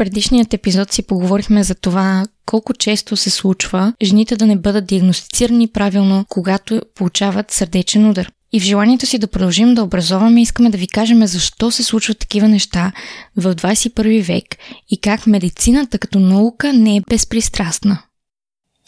предишният 0.00 0.54
епизод 0.54 0.92
си 0.92 1.02
поговорихме 1.02 1.62
за 1.62 1.74
това 1.74 2.24
колко 2.46 2.74
често 2.74 3.16
се 3.16 3.30
случва 3.30 3.92
жените 4.02 4.36
да 4.36 4.46
не 4.46 4.56
бъдат 4.56 4.86
диагностицирани 4.86 5.68
правилно, 5.68 6.24
когато 6.28 6.80
получават 6.94 7.50
сърдечен 7.50 8.10
удар. 8.10 8.30
И 8.52 8.60
в 8.60 8.62
желанието 8.62 9.06
си 9.06 9.18
да 9.18 9.26
продължим 9.26 9.74
да 9.74 9.82
образоваме, 9.82 10.42
искаме 10.42 10.70
да 10.70 10.78
ви 10.78 10.88
кажем 10.88 11.26
защо 11.26 11.70
се 11.70 11.82
случват 11.82 12.18
такива 12.18 12.48
неща 12.48 12.92
в 13.36 13.54
21 13.54 14.22
век 14.22 14.44
и 14.90 15.00
как 15.00 15.26
медицината 15.26 15.98
като 15.98 16.18
наука 16.18 16.72
не 16.72 16.96
е 16.96 17.02
безпристрастна. 17.10 18.02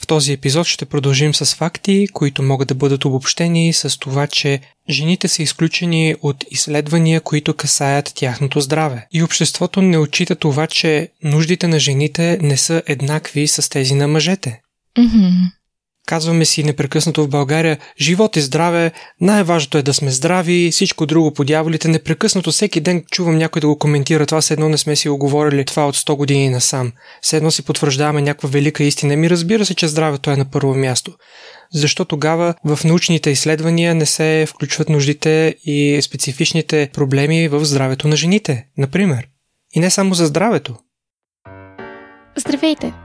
В 0.03 0.07
този 0.07 0.33
епизод 0.33 0.67
ще 0.67 0.85
продължим 0.85 1.35
с 1.35 1.55
факти, 1.55 2.07
които 2.13 2.43
могат 2.43 2.69
да 2.69 2.75
бъдат 2.75 3.05
обобщени 3.05 3.73
с 3.73 3.99
това, 3.99 4.27
че 4.27 4.61
жените 4.91 5.29
са 5.29 5.43
изключени 5.43 6.15
от 6.23 6.45
изследвания, 6.51 7.21
които 7.21 7.55
касаят 7.55 8.13
тяхното 8.15 8.61
здраве. 8.61 9.07
И 9.13 9.23
обществото 9.23 9.83
не 9.83 9.99
отчита 9.99 10.37
това, 10.37 10.67
че 10.67 11.09
нуждите 11.25 11.69
на 11.69 11.79
жените 11.79 12.39
не 12.43 12.57
са 12.57 12.83
еднакви 12.87 13.49
с 13.49 13.71
тези 13.71 13.95
на 13.95 14.09
мъжете. 14.09 14.61
Mm-hmm. 14.99 15.33
Казваме 16.07 16.45
си 16.45 16.65
непрекъснато 16.65 17.25
в 17.25 17.29
България, 17.29 17.79
живот 18.01 18.37
и 18.37 18.41
здраве, 18.41 18.93
най-важното 19.21 19.79
е 19.79 19.83
да 19.83 19.95
сме 19.95 20.11
здрави, 20.11 20.71
всичко 20.73 21.07
друго 21.07 21.35
по 21.35 21.45
дяволите. 21.45 21.89
Непрекъснато 21.89 22.53
всеки 22.53 22.81
ден 22.81 23.05
чувам 23.11 23.39
някой 23.39 23.61
да 23.61 23.67
го 23.67 23.79
коментира, 23.79 24.27
това 24.27 24.41
все 24.41 24.55
едно 24.55 24.69
не 24.69 24.79
сме 24.79 24.97
си 24.97 25.09
оговорили 25.09 25.65
това 25.65 25.89
от 25.89 25.97
100 25.97 26.17
години 26.17 26.51
насам. 26.51 26.93
Все 27.21 27.37
едно 27.37 27.51
си 27.51 27.63
потвърждаваме 27.63 28.23
някаква 28.23 28.49
велика 28.49 28.85
истина. 28.85 29.17
Ми 29.17 29.31
разбира 29.31 29.67
се, 29.67 29.75
че 29.75 29.89
здравето 29.89 30.31
е 30.31 30.37
на 30.37 30.45
първо 30.45 30.75
място. 30.75 31.13
Защо 31.75 32.05
тогава 32.05 32.55
в 32.65 32.85
научните 32.85 33.31
изследвания 33.31 33.95
не 33.95 34.07
се 34.07 34.47
включват 34.49 34.89
нуждите 34.89 35.55
и 35.65 35.99
специфичните 36.03 36.91
проблеми 36.93 37.49
в 37.49 37.65
здравето 37.65 38.09
на 38.09 38.17
жените, 38.17 38.67
например? 38.79 39.29
И 39.75 39.81
не 39.81 39.91
само 39.91 40.15
за 40.15 40.27
здравето. 40.27 40.77
Здравейте! 42.37 43.02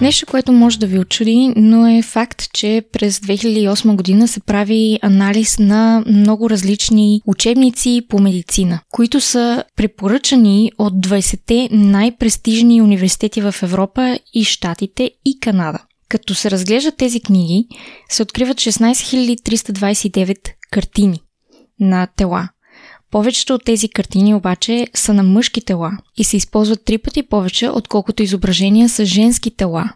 Нещо, 0.00 0.26
което 0.26 0.52
може 0.52 0.78
да 0.78 0.86
ви 0.86 0.98
очуди, 0.98 1.52
но 1.56 1.86
е 1.86 2.02
факт, 2.02 2.52
че 2.52 2.82
през 2.92 3.18
2008 3.18 3.96
година 3.96 4.28
се 4.28 4.40
прави 4.40 4.98
анализ 5.02 5.58
на 5.58 6.04
много 6.06 6.50
различни 6.50 7.20
учебници 7.26 8.02
по 8.08 8.18
медицина, 8.18 8.80
които 8.90 9.20
са 9.20 9.64
препоръчани 9.76 10.72
от 10.78 10.92
20-те 10.92 11.68
най-престижни 11.72 12.82
университети 12.82 13.40
в 13.40 13.54
Европа 13.62 14.18
и 14.34 14.44
Штатите 14.44 15.10
и 15.24 15.40
Канада. 15.40 15.78
Като 16.08 16.34
се 16.34 16.50
разглеждат 16.50 16.96
тези 16.96 17.20
книги, 17.20 17.66
се 18.08 18.22
откриват 18.22 18.56
16 18.56 19.40
329 19.40 20.38
картини 20.70 21.20
на 21.80 22.06
тела. 22.16 22.48
Повечето 23.10 23.54
от 23.54 23.64
тези 23.64 23.88
картини 23.88 24.34
обаче 24.34 24.86
са 24.94 25.14
на 25.14 25.22
мъжки 25.22 25.60
тела 25.60 25.92
и 26.16 26.24
се 26.24 26.36
използват 26.36 26.84
три 26.84 26.98
пъти 26.98 27.22
повече, 27.22 27.68
отколкото 27.68 28.22
изображения 28.22 28.88
с 28.88 29.04
женски 29.04 29.56
тела, 29.56 29.92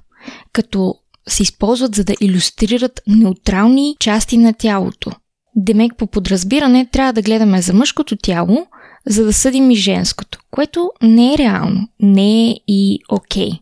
като 0.52 0.94
се 1.28 1.42
използват 1.42 1.94
за 1.94 2.04
да 2.04 2.14
иллюстрират 2.20 3.00
неутрални 3.06 3.96
части 4.00 4.38
на 4.38 4.52
тялото. 4.52 5.10
Демек 5.56 5.92
по 5.96 6.06
подразбиране 6.06 6.86
трябва 6.92 7.12
да 7.12 7.22
гледаме 7.22 7.62
за 7.62 7.74
мъжкото 7.74 8.16
тяло, 8.16 8.66
за 9.06 9.24
да 9.24 9.32
съдим 9.32 9.70
и 9.70 9.76
женското, 9.76 10.38
което 10.50 10.90
не 11.02 11.34
е 11.34 11.38
реално, 11.38 11.88
не 12.00 12.50
е 12.50 12.56
и 12.68 12.98
окей. 13.08 13.50
Okay. 13.50 13.61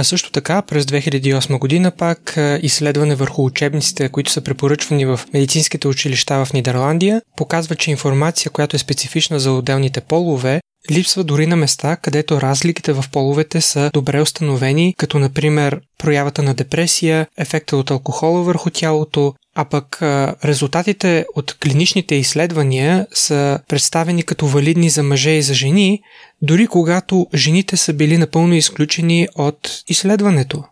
А 0.00 0.04
също 0.04 0.30
така 0.30 0.62
през 0.62 0.84
2008 0.84 1.58
година 1.58 1.90
пак 1.90 2.38
изследване 2.62 3.14
върху 3.14 3.44
учебниците, 3.44 4.08
които 4.08 4.30
са 4.32 4.40
препоръчвани 4.40 5.06
в 5.06 5.20
медицинските 5.32 5.88
училища 5.88 6.44
в 6.44 6.52
Нидерландия, 6.52 7.22
показва, 7.36 7.74
че 7.74 7.90
информация, 7.90 8.50
която 8.50 8.76
е 8.76 8.78
специфична 8.78 9.40
за 9.40 9.52
отделните 9.52 10.00
полове, 10.00 10.60
липсва 10.90 11.24
дори 11.24 11.46
на 11.46 11.56
места, 11.56 11.96
където 11.96 12.40
разликите 12.40 12.92
в 12.92 13.04
половете 13.12 13.60
са 13.60 13.90
добре 13.94 14.20
установени, 14.20 14.94
като 14.98 15.18
например 15.18 15.80
проявата 15.98 16.42
на 16.42 16.54
депресия, 16.54 17.26
ефекта 17.38 17.76
от 17.76 17.90
алкохола 17.90 18.42
върху 18.42 18.70
тялото, 18.70 19.34
а 19.54 19.64
пък 19.64 19.98
резултатите 20.44 21.26
от 21.34 21.56
клиничните 21.62 22.14
изследвания 22.14 23.06
са 23.12 23.60
представени 23.68 24.22
като 24.22 24.46
валидни 24.46 24.90
за 24.90 25.02
мъже 25.02 25.30
и 25.30 25.42
за 25.42 25.54
жени, 25.54 26.02
дори 26.42 26.66
когато 26.66 27.26
жените 27.34 27.76
са 27.76 27.92
били 27.92 28.18
напълно 28.18 28.54
изключени 28.54 29.28
от 29.34 29.82
изследването. 29.88 30.64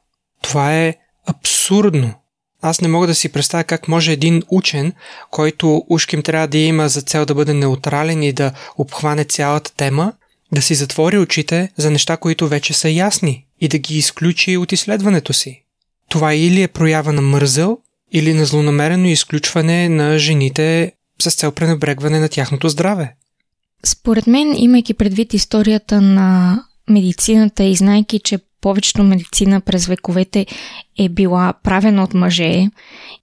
Това 0.43 0.77
е 0.77 0.95
абсурдно. 1.27 2.15
Аз 2.63 2.81
не 2.81 2.89
мога 2.89 3.07
да 3.07 3.15
си 3.15 3.29
представя 3.29 3.65
как 3.65 3.89
може 3.89 4.13
един 4.13 4.43
учен, 4.51 4.93
който 5.31 5.85
ушким 5.89 6.23
трябва 6.23 6.49
да 6.49 6.59
има 6.59 6.89
за 6.89 7.03
цел 7.03 7.25
да 7.25 7.35
бъде 7.35 7.55
неутрален 7.55 8.23
и 8.23 8.33
да 8.33 8.53
обхване 8.77 9.25
цялата 9.25 9.75
тема, 9.75 10.13
да 10.53 10.63
си 10.63 10.75
затвори 10.75 11.19
очите 11.19 11.71
за 11.77 11.91
неща, 11.91 12.17
които 12.17 12.49
вече 12.49 12.73
са 12.75 12.91
ясни 12.91 13.47
и 13.61 13.69
да 13.69 13.79
ги 13.79 13.99
изключи 13.99 14.57
от 14.57 14.73
изследването 14.73 15.33
си. 15.33 15.65
Това 16.09 16.35
или 16.35 16.63
е 16.63 16.69
проява 16.69 17.13
на 17.13 17.23
мързъл, 17.23 17.79
или 18.13 18.35
на 18.35 18.45
злонамерено 18.45 19.09
изключване 19.09 19.89
на 19.89 20.19
жените 20.19 20.93
с 21.23 21.35
цел 21.35 21.53
пренебрегване 21.53 22.21
на 22.21 22.29
тяхното 22.29 22.69
здраве. 22.69 23.15
Според 23.85 24.27
мен, 24.27 24.55
имайки 24.57 24.95
предвид 24.95 25.35
историята 25.35 26.01
на 26.01 26.63
медицината 26.91 27.65
и 27.65 27.75
знайки, 27.75 28.19
че 28.19 28.39
повечето 28.61 29.03
медицина 29.03 29.61
през 29.61 29.87
вековете 29.87 30.47
е 30.99 31.09
била 31.09 31.55
правена 31.63 32.05
от 32.05 32.15
мъже 32.15 32.69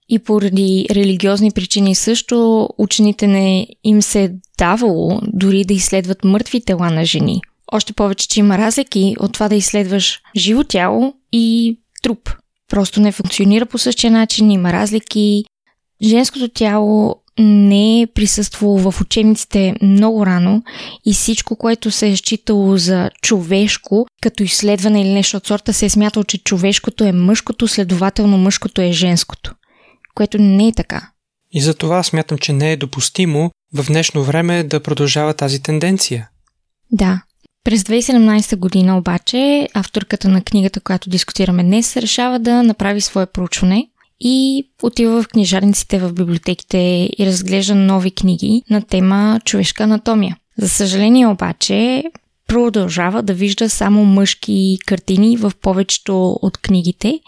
и 0.09 0.19
поради 0.19 0.87
религиозни 0.91 1.51
причини 1.51 1.95
също 1.95 2.69
учените 2.77 3.27
не 3.27 3.67
им 3.83 4.01
се 4.01 4.23
е 4.23 4.31
давало 4.57 5.19
дори 5.23 5.65
да 5.65 5.73
изследват 5.73 6.23
мъртви 6.23 6.61
тела 6.61 6.89
на 6.89 7.05
жени. 7.05 7.41
Още 7.71 7.93
повече, 7.93 8.27
че 8.27 8.39
има 8.39 8.57
разлики 8.57 9.15
от 9.19 9.33
това 9.33 9.49
да 9.49 9.55
изследваш 9.55 10.19
живо 10.35 10.63
тяло 10.63 11.13
и 11.31 11.77
труп. 12.03 12.29
Просто 12.69 13.01
не 13.01 13.11
функционира 13.11 13.65
по 13.65 13.77
същия 13.77 14.11
начин, 14.11 14.51
има 14.51 14.73
разлики. 14.73 15.43
Женското 16.01 16.49
тяло 16.49 17.15
не 17.39 18.01
е 18.01 18.07
присъствало 18.07 18.91
в 18.91 19.01
учебниците 19.01 19.75
много 19.81 20.25
рано 20.25 20.63
и 21.05 21.13
всичко, 21.13 21.55
което 21.55 21.91
се 21.91 22.09
е 22.09 22.15
считало 22.15 22.77
за 22.77 23.09
човешко, 23.21 24.07
като 24.21 24.43
изследване 24.43 25.01
или 25.01 25.13
нещо 25.13 25.37
от 25.37 25.47
сорта, 25.47 25.73
се 25.73 25.85
е 25.85 25.89
смятало, 25.89 26.23
че 26.23 26.37
човешкото 26.37 27.03
е 27.03 27.11
мъжкото, 27.11 27.67
следователно 27.67 28.37
мъжкото 28.37 28.81
е 28.81 28.91
женското. 28.91 29.55
Което 30.15 30.37
не 30.37 30.67
е 30.67 30.73
така. 30.73 31.09
И 31.51 31.61
за 31.61 31.73
това 31.73 32.03
смятам, 32.03 32.37
че 32.37 32.53
не 32.53 32.71
е 32.71 32.77
допустимо 32.77 33.51
в 33.73 33.85
днешно 33.87 34.23
време 34.23 34.63
да 34.63 34.83
продължава 34.83 35.33
тази 35.33 35.61
тенденция. 35.61 36.29
Да. 36.91 37.21
През 37.65 37.83
2017 37.83 38.55
година 38.55 38.97
обаче 38.97 39.69
авторката 39.73 40.29
на 40.29 40.41
книгата, 40.41 40.79
която 40.79 41.09
дискутираме 41.09 41.63
днес, 41.63 41.97
решава 41.97 42.39
да 42.39 42.63
направи 42.63 43.01
свое 43.01 43.25
проучване 43.25 43.87
и 44.19 44.67
отива 44.83 45.23
в 45.23 45.27
книжарниците 45.27 45.99
в 45.99 46.13
библиотеките 46.13 47.09
и 47.17 47.25
разглежда 47.25 47.75
нови 47.75 48.11
книги 48.11 48.61
на 48.69 48.81
тема 48.81 49.39
човешка 49.45 49.83
анатомия. 49.83 50.37
За 50.57 50.69
съжаление 50.69 51.27
обаче, 51.27 52.03
продължава 52.47 53.23
да 53.23 53.33
вижда 53.33 53.69
само 53.69 54.05
мъжки 54.05 54.77
картини 54.85 55.37
в 55.37 55.51
повечето 55.61 56.39
от 56.41 56.57
книгите 56.57 57.19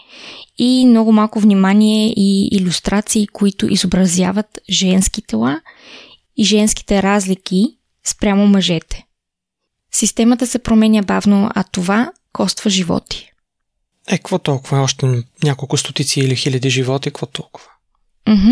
и 0.58 0.86
много 0.86 1.12
малко 1.12 1.40
внимание 1.40 2.12
и 2.16 2.48
иллюстрации, 2.52 3.26
които 3.26 3.72
изобразяват 3.72 4.58
женски 4.70 5.22
тела 5.22 5.60
и 6.36 6.44
женските 6.44 7.02
разлики 7.02 7.76
спрямо 8.04 8.46
мъжете. 8.46 9.07
Системата 9.98 10.46
се 10.46 10.58
променя 10.58 11.02
бавно, 11.02 11.50
а 11.54 11.64
това 11.64 12.12
коства 12.32 12.70
животи. 12.70 13.30
Е, 14.08 14.18
какво 14.18 14.38
толкова? 14.38 14.80
Още 14.80 15.22
няколко 15.44 15.76
стотици 15.76 16.20
или 16.20 16.36
хиляди 16.36 16.70
животи, 16.70 17.10
какво 17.10 17.26
толкова? 17.26 17.66
Мхм. 18.28 18.50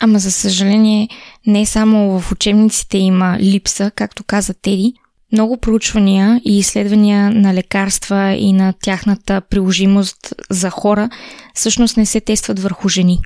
Ама 0.00 0.18
за 0.18 0.30
съжаление, 0.30 1.08
не 1.46 1.66
само 1.66 2.20
в 2.20 2.32
учебниците 2.32 2.98
има 2.98 3.38
липса, 3.40 3.90
както 3.90 4.24
каза 4.24 4.54
Теди, 4.54 4.92
много 5.32 5.56
проучвания 5.56 6.40
и 6.44 6.58
изследвания 6.58 7.30
на 7.30 7.54
лекарства 7.54 8.32
и 8.32 8.52
на 8.52 8.72
тяхната 8.82 9.40
приложимост 9.40 10.34
за 10.50 10.70
хора 10.70 11.10
всъщност 11.54 11.96
не 11.96 12.06
се 12.06 12.20
тестват 12.20 12.60
върху 12.60 12.88
жени. 12.88 13.18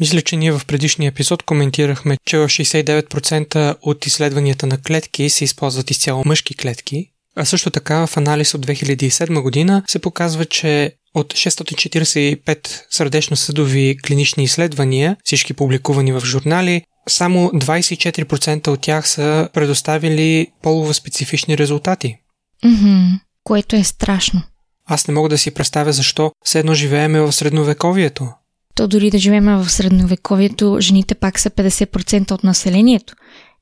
Мисля, 0.00 0.22
че 0.22 0.36
ние 0.36 0.52
в 0.52 0.62
предишния 0.66 1.08
епизод 1.08 1.42
коментирахме, 1.42 2.16
че 2.26 2.38
в 2.38 2.48
69% 2.48 3.76
от 3.82 4.06
изследванията 4.06 4.66
на 4.66 4.78
клетки 4.78 5.30
се 5.30 5.44
използват 5.44 5.90
изцяло 5.90 6.22
мъжки 6.26 6.56
клетки, 6.56 7.06
а 7.36 7.44
също 7.44 7.70
така 7.70 8.06
в 8.06 8.16
анализ 8.16 8.54
от 8.54 8.66
2007 8.66 9.42
година 9.42 9.82
се 9.86 9.98
показва, 9.98 10.44
че 10.44 10.92
от 11.14 11.32
645 11.34 12.82
сърдечно-съдови 12.90 13.96
клинични 14.06 14.44
изследвания, 14.44 15.16
всички 15.24 15.54
публикувани 15.54 16.12
в 16.12 16.20
журнали, 16.24 16.82
само 17.08 17.48
24% 17.48 18.68
от 18.68 18.80
тях 18.80 19.08
са 19.08 19.48
предоставили 19.52 20.46
полово 20.62 20.94
специфични 20.94 21.58
резултати. 21.58 22.16
Mm-hmm. 22.64 23.20
Което 23.44 23.76
е 23.76 23.84
страшно. 23.84 24.42
Аз 24.86 25.08
не 25.08 25.14
мога 25.14 25.28
да 25.28 25.38
си 25.38 25.50
представя 25.50 25.92
защо 25.92 26.32
все 26.44 26.58
едно 26.58 26.74
живееме 26.74 27.20
в 27.20 27.32
средновековието. 27.32 28.28
То 28.74 28.88
дори 28.88 29.10
да 29.10 29.18
живеем 29.18 29.44
в 29.44 29.70
средновековието, 29.70 30.76
жените 30.80 31.14
пак 31.14 31.38
са 31.38 31.50
50% 31.50 32.32
от 32.32 32.44
населението. 32.44 33.14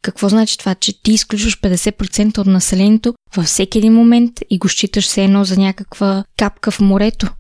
Какво 0.03 0.29
значи 0.29 0.59
това, 0.59 0.75
че 0.75 1.03
ти 1.03 1.13
изключваш 1.13 1.61
50% 1.61 2.39
от 2.39 2.47
населението 2.47 3.15
във 3.37 3.45
всеки 3.47 3.79
един 3.79 3.93
момент 3.93 4.33
и 4.51 4.59
го 4.59 4.69
считаш 4.69 5.05
все 5.05 5.25
едно 5.25 5.45
за 5.45 5.57
някаква 5.57 6.25
капка 6.39 6.71
в 6.71 6.81
морето? 6.81 7.33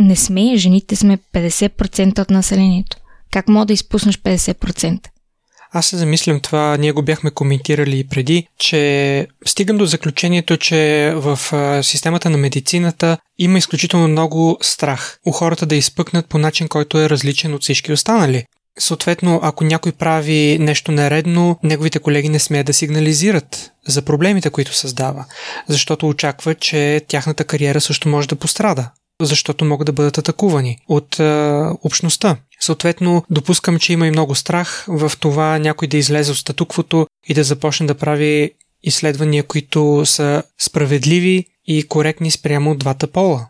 Не 0.00 0.16
сме, 0.16 0.56
жените 0.56 0.96
сме 0.96 1.18
50% 1.34 2.18
от 2.18 2.30
населението. 2.30 2.96
Как 3.30 3.48
мога 3.48 3.66
да 3.66 3.72
изпуснеш 3.72 4.18
50%? 4.18 5.08
Аз 5.72 5.86
се 5.86 5.96
замислям 5.96 6.40
това, 6.40 6.76
ние 6.76 6.92
го 6.92 7.02
бяхме 7.02 7.30
коментирали 7.30 7.98
и 7.98 8.08
преди, 8.08 8.46
че 8.58 9.26
стигам 9.46 9.76
до 9.76 9.86
заключението, 9.86 10.56
че 10.56 11.12
в 11.16 11.38
системата 11.82 12.30
на 12.30 12.38
медицината 12.38 13.18
има 13.38 13.58
изключително 13.58 14.08
много 14.08 14.58
страх 14.62 15.18
у 15.26 15.30
хората 15.30 15.66
да 15.66 15.76
изпъкнат 15.76 16.28
по 16.28 16.38
начин, 16.38 16.68
който 16.68 16.98
е 16.98 17.10
различен 17.10 17.54
от 17.54 17.62
всички 17.62 17.92
останали. 17.92 18.44
Съответно, 18.78 19.40
ако 19.42 19.64
някой 19.64 19.92
прави 19.92 20.58
нещо 20.60 20.92
нередно, 20.92 21.58
неговите 21.62 21.98
колеги 21.98 22.28
не 22.28 22.38
смеят 22.38 22.66
да 22.66 22.72
сигнализират 22.72 23.70
за 23.86 24.02
проблемите, 24.02 24.50
които 24.50 24.74
създава, 24.74 25.24
защото 25.68 26.08
очаква, 26.08 26.54
че 26.54 27.00
тяхната 27.08 27.44
кариера 27.44 27.80
също 27.80 28.08
може 28.08 28.28
да 28.28 28.36
пострада 28.36 28.90
защото 29.22 29.64
могат 29.64 29.86
да 29.86 29.92
бъдат 29.92 30.18
атакувани 30.18 30.78
от 30.88 31.20
е, 31.20 31.62
общността. 31.82 32.36
Съответно, 32.60 33.24
допускам, 33.30 33.78
че 33.78 33.92
има 33.92 34.06
и 34.06 34.10
много 34.10 34.34
страх 34.34 34.84
в 34.88 35.12
това 35.20 35.58
някой 35.58 35.88
да 35.88 35.96
излезе 35.96 36.32
от 36.32 36.38
статуквото 36.38 37.06
и 37.28 37.34
да 37.34 37.44
започне 37.44 37.86
да 37.86 37.94
прави 37.94 38.50
изследвания, 38.82 39.42
които 39.42 40.06
са 40.06 40.42
справедливи 40.58 41.46
и 41.66 41.82
коректни 41.82 42.30
спрямо 42.30 42.74
двата 42.74 43.06
пола. 43.06 43.48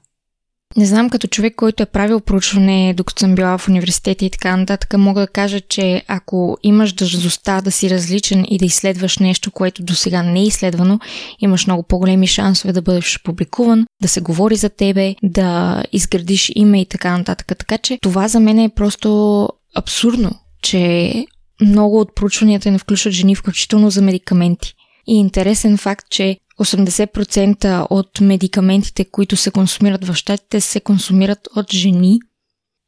Не 0.77 0.87
знам, 0.87 1.11
като 1.11 1.27
човек, 1.27 1.55
който 1.57 1.83
е 1.83 1.87
правил 1.87 2.21
проучване, 2.21 2.95
докато 2.97 3.21
съм 3.21 3.35
била 3.35 3.59
в 3.59 3.69
университета 3.69 4.25
и 4.25 4.31
така 4.31 4.57
нататък, 4.57 4.99
мога 4.99 5.21
да 5.21 5.27
кажа, 5.27 5.61
че 5.61 6.03
ако 6.09 6.59
имаш 6.63 6.93
държавостта 6.93 7.61
да 7.61 7.73
си 7.73 7.91
различен 7.91 8.45
и 8.49 8.59
да 8.59 8.65
изследваш 8.65 9.19
нещо, 9.19 9.51
което 9.51 9.83
до 9.83 9.95
сега 9.95 10.23
не 10.23 10.41
е 10.41 10.47
изследвано, 10.47 10.99
имаш 11.39 11.67
много 11.67 11.83
по-големи 11.83 12.27
шансове 12.27 12.73
да 12.73 12.83
бъдеш 12.83 13.21
публикуван, 13.25 13.87
да 14.03 14.09
се 14.09 14.21
говори 14.21 14.57
за 14.57 14.69
тебе, 14.69 15.15
да 15.23 15.83
изградиш 15.93 16.53
име 16.55 16.81
и 16.81 16.87
така 16.87 17.19
нататък. 17.19 17.47
Така 17.59 17.79
че 17.79 17.99
това 18.03 18.29
за 18.29 18.41
мен 18.41 18.59
е 18.59 18.69
просто 18.69 19.49
абсурдно, 19.77 20.31
че 20.63 21.13
много 21.61 22.01
от 22.01 22.15
проучванията 22.15 22.71
не 22.71 22.79
включват 22.79 23.15
жени, 23.15 23.35
включително 23.35 23.91
за 23.91 24.03
медикаменти. 24.03 24.75
И 25.09 25.15
интересен 25.15 25.77
факт, 25.77 26.07
че 26.11 26.37
80% 26.61 27.87
от 27.91 28.20
медикаментите, 28.20 29.05
които 29.05 29.37
се 29.37 29.50
консумират 29.50 30.05
в 30.05 30.14
щатите, 30.14 30.61
се 30.61 30.81
консумират 30.81 31.49
от 31.56 31.73
жени. 31.73 32.19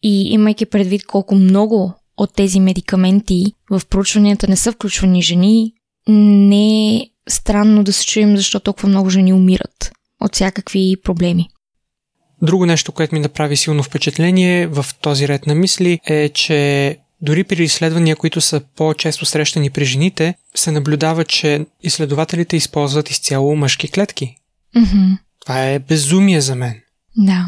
И 0.03 0.33
имайки 0.33 0.67
предвид 0.67 1.07
колко 1.07 1.35
много 1.35 1.95
от 2.17 2.35
тези 2.35 2.61
медикаменти 2.61 3.45
в 3.71 3.83
проучванията 3.91 4.49
не 4.49 4.57
са 4.57 4.73
включвани 4.73 5.23
жени, 5.23 5.73
не 6.09 6.97
е 6.97 7.07
странно 7.29 7.85
да 7.85 7.93
се 7.93 8.07
чуем 8.07 8.37
защо 8.37 8.61
толкова 8.61 8.89
много 8.89 9.11
жени 9.11 9.33
умират 9.33 9.93
от 10.21 10.35
всякакви 10.35 10.97
проблеми. 11.05 11.49
Друго 12.43 12.67
нещо, 12.67 12.93
което 12.93 13.15
ми 13.15 13.21
направи 13.21 13.57
силно 13.57 13.83
впечатление 13.83 14.67
в 14.67 14.87
този 15.01 15.29
ред 15.29 15.47
на 15.47 15.55
мисли 15.55 16.01
е, 16.07 16.29
че 16.29 16.97
дори 17.21 17.45
при 17.45 17.65
изследвания, 17.65 18.17
които 18.17 18.41
са 18.41 18.61
по-често 18.77 19.27
срещани 19.27 19.71
при 19.71 19.85
жените, 19.85 20.35
се 20.55 20.71
наблюдава, 20.71 21.25
че 21.25 21.67
изследователите 21.83 22.57
използват 22.57 23.11
изцяло 23.11 23.57
мъжки 23.57 23.91
клетки. 23.91 24.37
Mm-hmm. 24.77 25.19
Това 25.41 25.65
е 25.65 25.79
безумие 25.79 26.41
за 26.41 26.55
мен. 26.55 26.81
Да. 27.17 27.47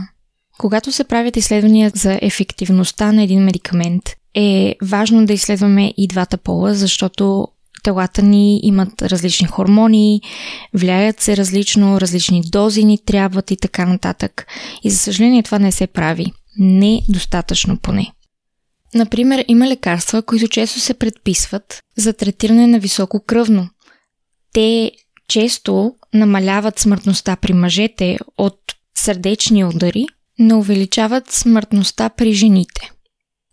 Когато 0.58 0.92
се 0.92 1.04
правят 1.04 1.36
изследвания 1.36 1.92
за 1.94 2.18
ефективността 2.22 3.12
на 3.12 3.22
един 3.22 3.40
медикамент, 3.44 4.02
е 4.34 4.74
важно 4.82 5.26
да 5.26 5.32
изследваме 5.32 5.94
и 5.96 6.08
двата 6.08 6.36
пола, 6.36 6.74
защото 6.74 7.48
телата 7.82 8.22
ни 8.22 8.60
имат 8.62 9.02
различни 9.02 9.46
хормони, 9.46 10.20
влияят 10.74 11.20
се 11.20 11.36
различно, 11.36 12.00
различни 12.00 12.42
дози 12.46 12.84
ни 12.84 12.98
трябват 12.98 13.50
и 13.50 13.56
така 13.56 13.86
нататък. 13.86 14.46
И 14.84 14.90
за 14.90 14.98
съжаление 14.98 15.42
това 15.42 15.58
не 15.58 15.72
се 15.72 15.86
прави. 15.86 16.32
Не 16.58 17.02
достатъчно 17.08 17.76
поне. 17.76 18.12
Например, 18.94 19.44
има 19.48 19.68
лекарства, 19.68 20.22
които 20.22 20.48
често 20.48 20.80
се 20.80 20.94
предписват 20.94 21.80
за 21.96 22.12
третиране 22.12 22.66
на 22.66 22.78
високо 22.78 23.24
кръвно. 23.24 23.68
Те 24.52 24.92
често 25.28 25.94
намаляват 26.14 26.78
смъртността 26.78 27.36
при 27.36 27.52
мъжете 27.52 28.18
от 28.38 28.58
сърдечни 28.94 29.64
удари, 29.64 30.06
но 30.38 30.58
увеличават 30.58 31.30
смъртността 31.30 32.08
при 32.08 32.32
жените. 32.32 32.90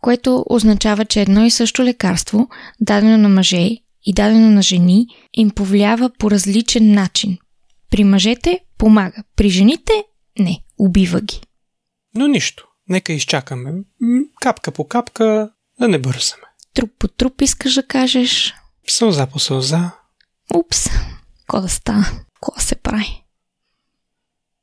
Което 0.02 0.46
означава, 0.50 1.06
че 1.06 1.22
едно 1.22 1.46
и 1.46 1.52
също 1.52 1.84
лекарство, 1.84 2.50
дадено 2.82 3.18
на 3.18 3.30
мъже 3.30 3.70
и 4.06 4.14
дадено 4.14 4.52
на 4.52 4.62
жени, 4.62 5.08
им 5.34 5.50
повлиява 5.50 6.10
по 6.20 6.32
различен 6.32 6.92
начин. 6.92 7.38
При 7.90 8.04
мъжете 8.04 8.60
помага, 8.78 9.24
при 9.36 9.50
жените 9.50 10.04
не, 10.40 10.60
убива 10.78 11.22
ги. 11.22 11.42
Но 12.16 12.28
нищо. 12.28 12.68
Нека 12.90 13.14
изчакаме. 13.14 13.74
Капка 14.42 14.72
по 14.72 14.88
капка, 14.88 15.50
да 15.80 15.88
не 15.88 16.00
бързаме. 16.00 16.44
Труп 16.74 16.92
по 17.00 17.08
труп 17.08 17.42
искаш 17.42 17.74
да 17.74 17.84
кажеш? 17.84 18.54
Сълза 18.88 19.28
по 19.28 19.40
сълза. 19.40 19.92
Упс, 20.56 20.90
ко 21.48 21.62
да 21.62 21.70
става? 21.70 22.06
Ко 22.42 22.62
се 22.62 22.76
прави? 22.76 23.24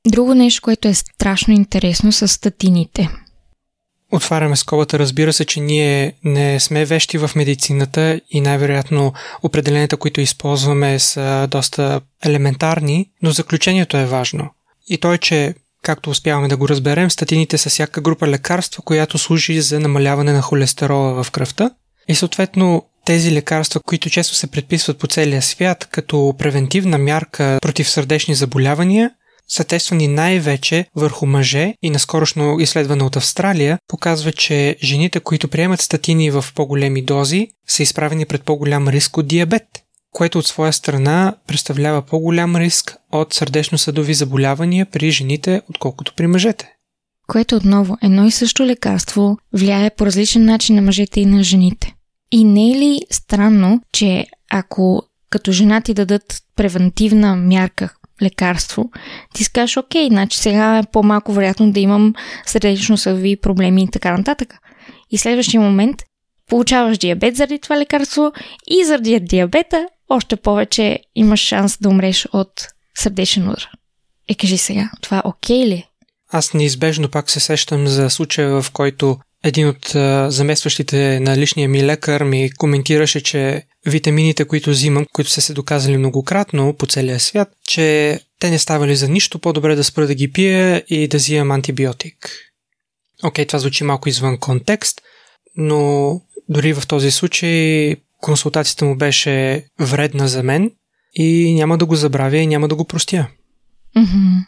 Друго 0.07 0.35
нещо, 0.35 0.63
което 0.63 0.89
е 0.89 0.95
страшно 0.95 1.55
интересно 1.55 2.13
са 2.13 2.29
статините. 2.29 3.09
Отваряме 4.13 4.57
скобата, 4.57 4.99
разбира 4.99 5.33
се, 5.33 5.45
че 5.45 5.61
ние 5.61 6.13
не 6.25 6.61
сме 6.61 6.85
вещи 6.85 7.19
в 7.19 7.31
медицината 7.37 8.21
и 8.31 8.41
най-вероятно 8.41 9.13
определенията, 9.43 9.97
които 9.97 10.21
използваме 10.21 10.99
са 10.99 11.49
доста 11.51 12.01
елементарни, 12.25 13.11
но 13.23 13.31
заключението 13.31 13.97
е 13.97 14.07
важно. 14.07 14.51
И 14.87 14.99
то 14.99 15.13
е, 15.13 15.19
че 15.19 15.55
Както 15.85 16.11
успяваме 16.11 16.49
да 16.49 16.57
го 16.57 16.69
разберем, 16.69 17.11
статините 17.11 17.59
са 17.59 17.71
всяка 17.71 18.01
група 18.01 18.29
лекарства, 18.29 18.83
която 18.83 19.19
служи 19.19 19.61
за 19.61 19.81
намаляване 19.81 20.33
на 20.33 20.43
холестерола 20.43 21.25
в 21.25 21.31
кръвта. 21.31 21.71
И 22.09 22.15
съответно 22.15 22.83
тези 23.05 23.33
лекарства, 23.33 23.81
които 23.81 24.11
често 24.11 24.35
се 24.35 24.47
предписват 24.47 24.99
по 24.99 25.07
целия 25.07 25.43
свят 25.43 25.89
като 25.91 26.35
превентивна 26.39 26.99
мярка 26.99 27.59
против 27.63 27.91
сърдечни 27.91 28.35
заболявания, 28.35 29.11
са 29.49 29.65
тествани 29.65 30.09
най-вече 30.09 30.87
върху 30.97 31.27
мъже 31.27 31.75
и 31.83 31.91
наскорошно 31.91 32.61
изследване 32.61 33.05
от 33.05 33.17
Австралия 33.17 33.79
показва, 33.89 34.33
че 34.33 34.77
жените, 34.83 35.21
които 35.21 35.49
приемат 35.49 35.81
статини 35.81 36.31
в 36.31 36.45
по-големи 36.55 37.03
дози, 37.03 37.49
са 37.69 37.83
изправени 37.83 38.27
пред 38.27 38.43
по-голям 38.43 38.89
риск 38.89 39.17
от 39.17 39.27
диабет 39.27 39.63
което 40.15 40.39
от 40.39 40.47
своя 40.47 40.73
страна 40.73 41.35
представлява 41.47 42.03
по-голям 42.03 42.57
риск 42.57 42.97
от 43.13 43.35
сърдечно-съдови 43.35 44.15
заболявания 44.15 44.87
при 44.87 45.11
жените, 45.11 45.63
отколкото 45.71 46.15
при 46.17 46.27
мъжете. 46.27 46.73
Което 47.27 47.57
отново 47.57 47.97
едно 48.03 48.27
и 48.27 48.31
също 48.31 48.67
лекарство 48.67 49.37
влияе 49.53 49.91
по 49.91 50.07
различен 50.07 50.45
начин 50.45 50.77
на 50.77 50.83
мъжете 50.83 51.21
и 51.21 51.27
на 51.27 51.43
жените. 51.43 51.95
И 52.31 52.45
не 52.45 52.71
е 52.71 52.75
ли 52.75 53.01
странно, 53.11 53.81
че 53.93 54.27
ако 54.51 55.03
като 55.31 55.53
жена 55.53 55.81
ти 55.81 55.95
дадат 55.95 56.43
превентивна 56.57 57.37
мярка 57.37 57.89
лекарство, 58.23 58.91
ти 59.35 59.45
скажеш, 59.45 59.77
окей, 59.77 60.09
значи 60.09 60.39
сега 60.39 60.79
е 60.79 60.91
по-малко 60.93 61.33
вероятно 61.33 61.73
да 61.73 61.81
имам 61.81 62.15
сърдечно-съдови 62.47 63.37
проблеми 63.37 63.83
и 63.83 63.91
така 63.91 64.17
нататък. 64.17 64.55
И 65.11 65.19
следващия 65.19 65.61
момент 65.61 65.97
получаваш 66.49 66.99
диабет 66.99 67.37
заради 67.37 67.59
това 67.59 67.79
лекарство 67.79 68.33
и 68.67 68.85
заради 68.85 69.21
диабета 69.21 69.87
още 70.09 70.37
повече 70.37 70.99
имаш 71.15 71.41
шанс 71.41 71.79
да 71.81 71.89
умреш 71.89 72.29
от 72.33 72.69
сърдечен 72.99 73.49
удар. 73.49 73.69
Е, 74.29 74.35
кажи 74.35 74.59
сега, 74.59 74.91
това 75.01 75.23
окей 75.25 75.57
okay 75.57 75.67
ли? 75.67 75.87
Аз 76.33 76.55
неизбежно 76.55 77.09
пак 77.09 77.31
се 77.31 77.41
сещам 77.41 77.87
за 77.87 78.11
случая, 78.11 78.63
в 78.63 78.71
който 78.73 79.19
един 79.45 79.69
от 79.69 79.95
а, 79.95 80.31
заместващите 80.31 81.21
на 81.21 81.37
личния 81.37 81.69
ми 81.69 81.85
лекар 81.85 82.25
ми 82.25 82.51
коментираше, 82.51 83.23
че 83.23 83.63
витамините, 83.87 84.45
които 84.45 84.71
взимам, 84.71 85.07
които 85.13 85.31
са 85.31 85.41
се 85.41 85.53
доказали 85.53 85.97
многократно 85.97 86.75
по 86.75 86.87
целия 86.87 87.21
свят, 87.21 87.49
че 87.67 88.21
те 88.41 88.51
не 88.51 88.59
ставали 88.59 88.97
за 88.97 89.09
нищо, 89.09 89.39
по-добре 89.39 89.75
да 89.75 89.85
спра 89.85 90.07
да 90.07 90.15
ги 90.15 90.33
пия 90.33 90.85
и 90.89 91.09
да 91.09 91.17
взимам 91.17 91.51
антибиотик. 91.51 92.31
Окей, 93.25 93.47
това 93.47 93.59
звучи 93.59 93.85
малко 93.85 94.09
извън 94.09 94.39
контекст, 94.39 95.01
но 95.57 96.21
дори 96.49 96.73
в 96.73 96.87
този 96.87 97.11
случай 97.11 97.97
консултацията 98.25 98.85
му 98.85 98.97
беше 98.97 99.65
вредна 99.81 100.29
за 100.29 100.43
мен 100.43 100.71
и 101.15 101.55
няма 101.55 101.79
да 101.79 101.87
го 101.87 101.97
забравя 101.97 102.37
и 102.37 102.47
няма 102.47 102.69
да 102.69 102.75
го 102.75 102.85
простя. 102.85 103.27
Mm-hmm. 103.97 104.47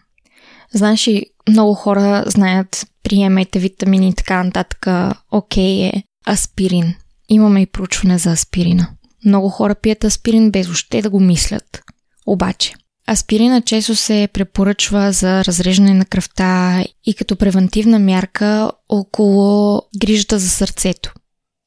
Знаеш 0.74 1.10
много 1.48 1.74
хора 1.74 2.24
знаят, 2.26 2.86
приемайте 3.02 3.58
витамини 3.58 4.08
и 4.08 4.14
така 4.14 4.44
нататък, 4.44 4.86
окей 5.30 5.84
е 5.84 6.02
аспирин. 6.28 6.94
Имаме 7.28 7.62
и 7.62 7.66
проучване 7.66 8.18
за 8.18 8.30
аспирина. 8.30 8.88
Много 9.24 9.48
хора 9.48 9.74
пият 9.74 10.04
аспирин 10.04 10.50
без 10.50 10.68
още 10.68 11.02
да 11.02 11.10
го 11.10 11.20
мислят. 11.20 11.82
Обаче, 12.26 12.74
аспирина 13.10 13.62
често 13.62 13.96
се 13.96 14.28
препоръчва 14.32 15.12
за 15.12 15.44
разреждане 15.44 15.94
на 15.94 16.04
кръвта 16.04 16.84
и 17.06 17.14
като 17.14 17.36
превентивна 17.36 17.98
мярка 17.98 18.70
около 18.88 19.82
грижата 20.00 20.38
за 20.38 20.48
сърцето. 20.48 21.12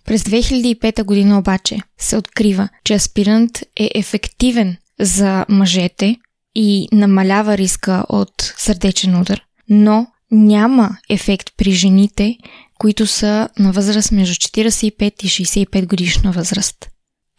През 0.10 0.24
2005 0.24 1.04
година 1.04 1.40
обаче 1.40 1.78
се 2.00 2.18
открива, 2.18 2.70
че 2.84 2.94
аспиринът 2.94 3.64
е 3.80 3.92
ефективен 3.96 4.78
за 5.00 5.46
мъжете 5.50 6.16
и 6.56 6.88
намалява 6.92 7.58
риска 7.58 8.06
от 8.10 8.54
сърдечен 8.58 9.22
удар, 9.22 9.42
но 9.70 10.08
няма 10.32 10.98
ефект 11.10 11.50
при 11.58 11.72
жените, 11.72 12.38
които 12.80 13.08
са 13.08 13.50
на 13.60 13.72
възраст 13.72 14.12
между 14.12 14.36
45 14.36 15.24
и 15.24 15.28
65 15.28 15.88
годишна 15.88 16.32
възраст. 16.32 16.90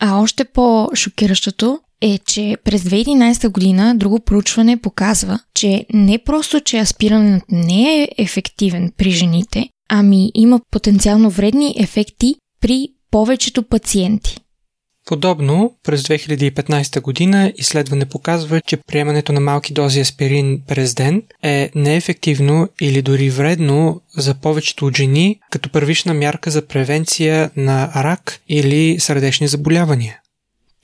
А 0.00 0.20
още 0.20 0.44
по-шокиращото 0.44 1.80
е, 2.00 2.18
че 2.18 2.56
през 2.64 2.82
2011 2.82 3.48
година 3.48 3.94
друго 3.96 4.20
проучване 4.20 4.76
показва, 4.76 5.38
че 5.54 5.86
не 5.92 6.18
просто, 6.18 6.60
че 6.60 6.78
аспиранът 6.78 7.42
не 7.48 8.02
е 8.02 8.08
ефективен 8.18 8.92
при 8.96 9.10
жените, 9.10 9.68
ами 9.88 10.30
има 10.34 10.60
потенциално 10.70 11.30
вредни 11.30 11.74
ефекти 11.78 12.34
при 12.60 12.88
повечето 13.10 13.62
пациенти. 13.62 14.36
Подобно, 15.06 15.74
през 15.82 16.02
2015 16.02 17.00
година 17.00 17.52
изследване 17.56 18.04
показва, 18.04 18.60
че 18.60 18.76
приемането 18.76 19.32
на 19.32 19.40
малки 19.40 19.72
дози 19.72 20.00
аспирин 20.00 20.62
през 20.68 20.94
ден 20.94 21.22
е 21.42 21.70
неефективно 21.74 22.68
или 22.80 23.02
дори 23.02 23.30
вредно 23.30 24.00
за 24.16 24.34
повечето 24.34 24.86
от 24.86 24.96
жени 24.96 25.40
като 25.50 25.70
първична 25.70 26.14
мярка 26.14 26.50
за 26.50 26.66
превенция 26.66 27.50
на 27.56 27.92
рак 27.96 28.40
или 28.48 29.00
сърдечни 29.00 29.48
заболявания. 29.48 30.20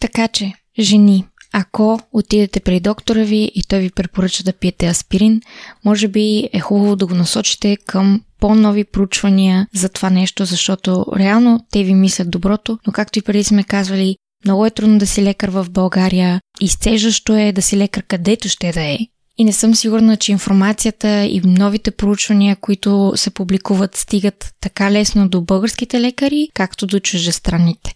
Така 0.01 0.29
че, 0.29 0.53
жени, 0.79 1.25
ако 1.53 2.01
отидете 2.13 2.61
при 2.61 2.81
доктора 2.81 3.25
ви 3.25 3.51
и 3.55 3.63
той 3.69 3.79
ви 3.79 3.91
препоръча 3.91 4.45
да 4.45 4.53
пиете 4.53 4.87
аспирин, 4.87 5.41
може 5.85 6.09
би 6.09 6.49
е 6.53 6.61
хубаво 6.61 6.97
да 6.97 7.07
го 7.07 7.15
насочите 7.15 7.77
към 7.87 8.23
по-нови 8.41 8.85
проучвания 8.85 9.67
за 9.75 9.89
това 9.89 10.11
нещо, 10.11 10.45
защото 10.45 11.07
реално 11.17 11.61
те 11.71 11.85
ви 11.85 11.95
мислят 11.95 12.31
доброто, 12.31 12.79
но 12.87 12.93
както 12.93 13.19
и 13.19 13.23
преди 13.23 13.45
сме 13.45 13.65
казвали, 13.65 14.17
много 14.45 14.67
е 14.67 14.71
трудно 14.71 14.99
да 14.99 15.07
си 15.07 15.23
лекар 15.23 15.49
в 15.49 15.67
България, 15.71 16.41
изцежащо 16.61 17.35
е 17.35 17.53
да 17.53 17.63
си 17.63 17.77
лекар 17.77 18.03
където 18.03 18.49
ще 18.49 18.73
да 18.73 18.83
е. 18.83 18.99
И 19.39 19.45
не 19.45 19.53
съм 19.53 19.75
сигурна, 19.75 20.17
че 20.17 20.33
информацията 20.33 21.25
и 21.25 21.41
новите 21.45 21.91
проучвания, 21.91 22.57
които 22.57 23.13
се 23.17 23.31
публикуват, 23.31 23.97
стигат 23.97 24.55
така 24.61 24.91
лесно 24.91 25.29
до 25.29 25.41
българските 25.41 26.01
лекари, 26.01 26.49
както 26.55 26.87
до 26.87 27.01
чужестранните. 27.01 27.95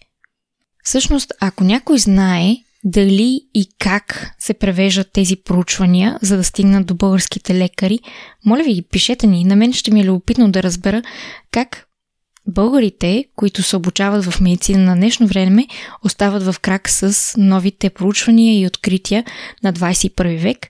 Всъщност, 0.83 1.31
ако 1.39 1.63
някой 1.63 1.97
знае 1.97 2.55
дали 2.83 3.41
и 3.53 3.67
как 3.79 4.31
се 4.39 4.53
превеждат 4.53 5.11
тези 5.13 5.35
проучвания, 5.35 6.19
за 6.21 6.37
да 6.37 6.43
стигнат 6.43 6.85
до 6.85 6.95
българските 6.95 7.55
лекари, 7.55 7.99
моля 8.45 8.63
ви, 8.63 8.81
пишете 8.91 9.27
ни. 9.27 9.43
На 9.43 9.55
мен 9.55 9.73
ще 9.73 9.91
ми 9.91 10.01
е 10.01 10.05
любопитно 10.05 10.51
да 10.51 10.63
разбера 10.63 11.01
как 11.51 11.85
българите, 12.47 13.25
които 13.35 13.63
се 13.63 13.75
обучават 13.75 14.25
в 14.25 14.41
медицина 14.41 14.83
на 14.83 14.95
днешно 14.95 15.27
време, 15.27 15.67
остават 16.05 16.43
в 16.43 16.59
крак 16.59 16.89
с 16.89 17.33
новите 17.37 17.89
проучвания 17.89 18.61
и 18.61 18.67
открития 18.67 19.23
на 19.63 19.73
21 19.73 20.39
век, 20.39 20.67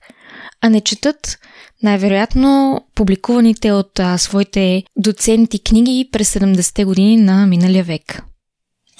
а 0.61 0.69
не 0.69 0.81
четат 0.81 1.39
най-вероятно 1.83 2.81
публикуваните 2.95 3.71
от 3.71 3.99
а, 3.99 4.17
своите 4.17 4.83
доценти 4.97 5.59
книги 5.59 6.09
през 6.11 6.33
70-те 6.33 6.85
години 6.85 7.17
на 7.17 7.45
миналия 7.47 7.83
век. 7.83 8.23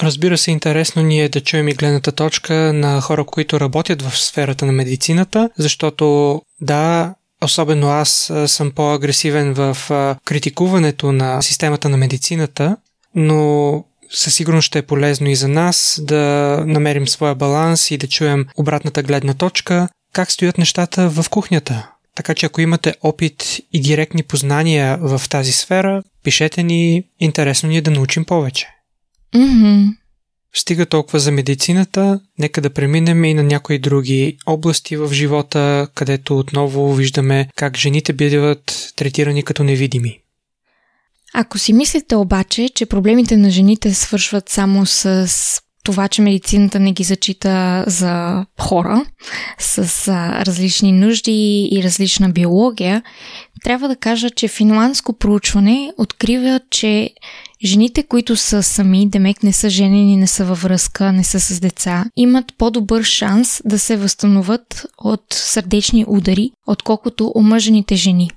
Разбира 0.03 0.37
се, 0.37 0.51
интересно 0.51 1.01
ни 1.01 1.21
е 1.21 1.29
да 1.29 1.41
чуем 1.41 1.67
и 1.67 1.73
гледната 1.73 2.11
точка 2.11 2.53
на 2.53 3.01
хора, 3.01 3.23
които 3.23 3.59
работят 3.59 4.01
в 4.01 4.17
сферата 4.17 4.65
на 4.65 4.71
медицината, 4.71 5.49
защото 5.57 6.41
да, 6.61 7.13
особено 7.43 7.89
аз 7.89 8.31
съм 8.45 8.71
по-агресивен 8.71 9.53
в 9.53 9.77
критикуването 10.25 11.11
на 11.11 11.41
системата 11.41 11.89
на 11.89 11.97
медицината, 11.97 12.77
но 13.15 13.83
със 14.11 14.35
сигурност 14.35 14.65
ще 14.65 14.79
е 14.79 14.81
полезно 14.81 15.29
и 15.29 15.35
за 15.35 15.47
нас 15.47 16.01
да 16.03 16.17
намерим 16.67 17.07
своя 17.07 17.35
баланс 17.35 17.91
и 17.91 17.97
да 17.97 18.07
чуем 18.07 18.45
обратната 18.57 19.03
гледна 19.03 19.33
точка, 19.33 19.89
как 20.13 20.31
стоят 20.31 20.57
нещата 20.57 21.09
в 21.09 21.29
кухнята. 21.29 21.91
Така 22.15 22.33
че 22.33 22.45
ако 22.45 22.61
имате 22.61 22.95
опит 23.01 23.59
и 23.73 23.81
директни 23.81 24.23
познания 24.23 24.97
в 25.01 25.21
тази 25.29 25.51
сфера, 25.51 26.03
пишете 26.23 26.63
ни, 26.63 27.03
интересно 27.19 27.69
ни 27.69 27.77
е 27.77 27.81
да 27.81 27.91
научим 27.91 28.25
повече. 28.25 28.67
Mm-hmm. 29.35 29.95
Стига 30.53 30.85
толкова 30.85 31.19
за 31.19 31.31
медицината, 31.31 32.19
нека 32.39 32.61
да 32.61 32.69
преминем 32.69 33.23
и 33.23 33.33
на 33.33 33.43
някои 33.43 33.79
други 33.79 34.37
области 34.45 34.97
в 34.97 35.13
живота, 35.13 35.87
където 35.95 36.39
отново 36.39 36.93
виждаме 36.93 37.47
как 37.55 37.77
жените 37.77 38.13
биват 38.13 38.93
третирани 38.95 39.43
като 39.43 39.63
невидими. 39.63 40.19
Ако 41.33 41.57
си 41.57 41.73
мислите 41.73 42.15
обаче, 42.15 42.69
че 42.75 42.85
проблемите 42.85 43.37
на 43.37 43.49
жените 43.49 43.93
свършват 43.93 44.49
само 44.49 44.85
с 44.85 45.29
това, 45.83 46.07
че 46.07 46.21
медицината 46.21 46.79
не 46.79 46.91
ги 46.91 47.03
зачита 47.03 47.83
за 47.87 48.45
хора 48.59 49.05
с 49.59 50.07
а, 50.07 50.45
различни 50.45 50.91
нужди 50.91 51.69
и 51.71 51.83
различна 51.83 52.29
биология, 52.29 53.03
трябва 53.63 53.87
да 53.87 53.95
кажа, 53.95 54.29
че 54.29 54.47
финландско 54.47 55.13
проучване 55.13 55.93
открива, 55.97 56.59
че 56.69 57.09
Жените, 57.65 58.03
които 58.03 58.35
са 58.35 58.63
сами, 58.63 59.09
демек 59.09 59.43
не 59.43 59.53
са 59.53 59.69
женени, 59.69 60.17
не 60.17 60.27
са 60.27 60.45
във 60.45 60.61
връзка, 60.61 61.11
не 61.11 61.23
са 61.23 61.39
с 61.39 61.59
деца, 61.59 62.05
имат 62.15 62.45
по-добър 62.57 63.03
шанс 63.03 63.61
да 63.65 63.79
се 63.79 63.97
възстановят 63.97 64.85
от 64.97 65.23
сърдечни 65.33 66.05
удари, 66.07 66.51
отколкото 66.67 67.31
омъжените 67.35 67.95
жени. 67.95 68.29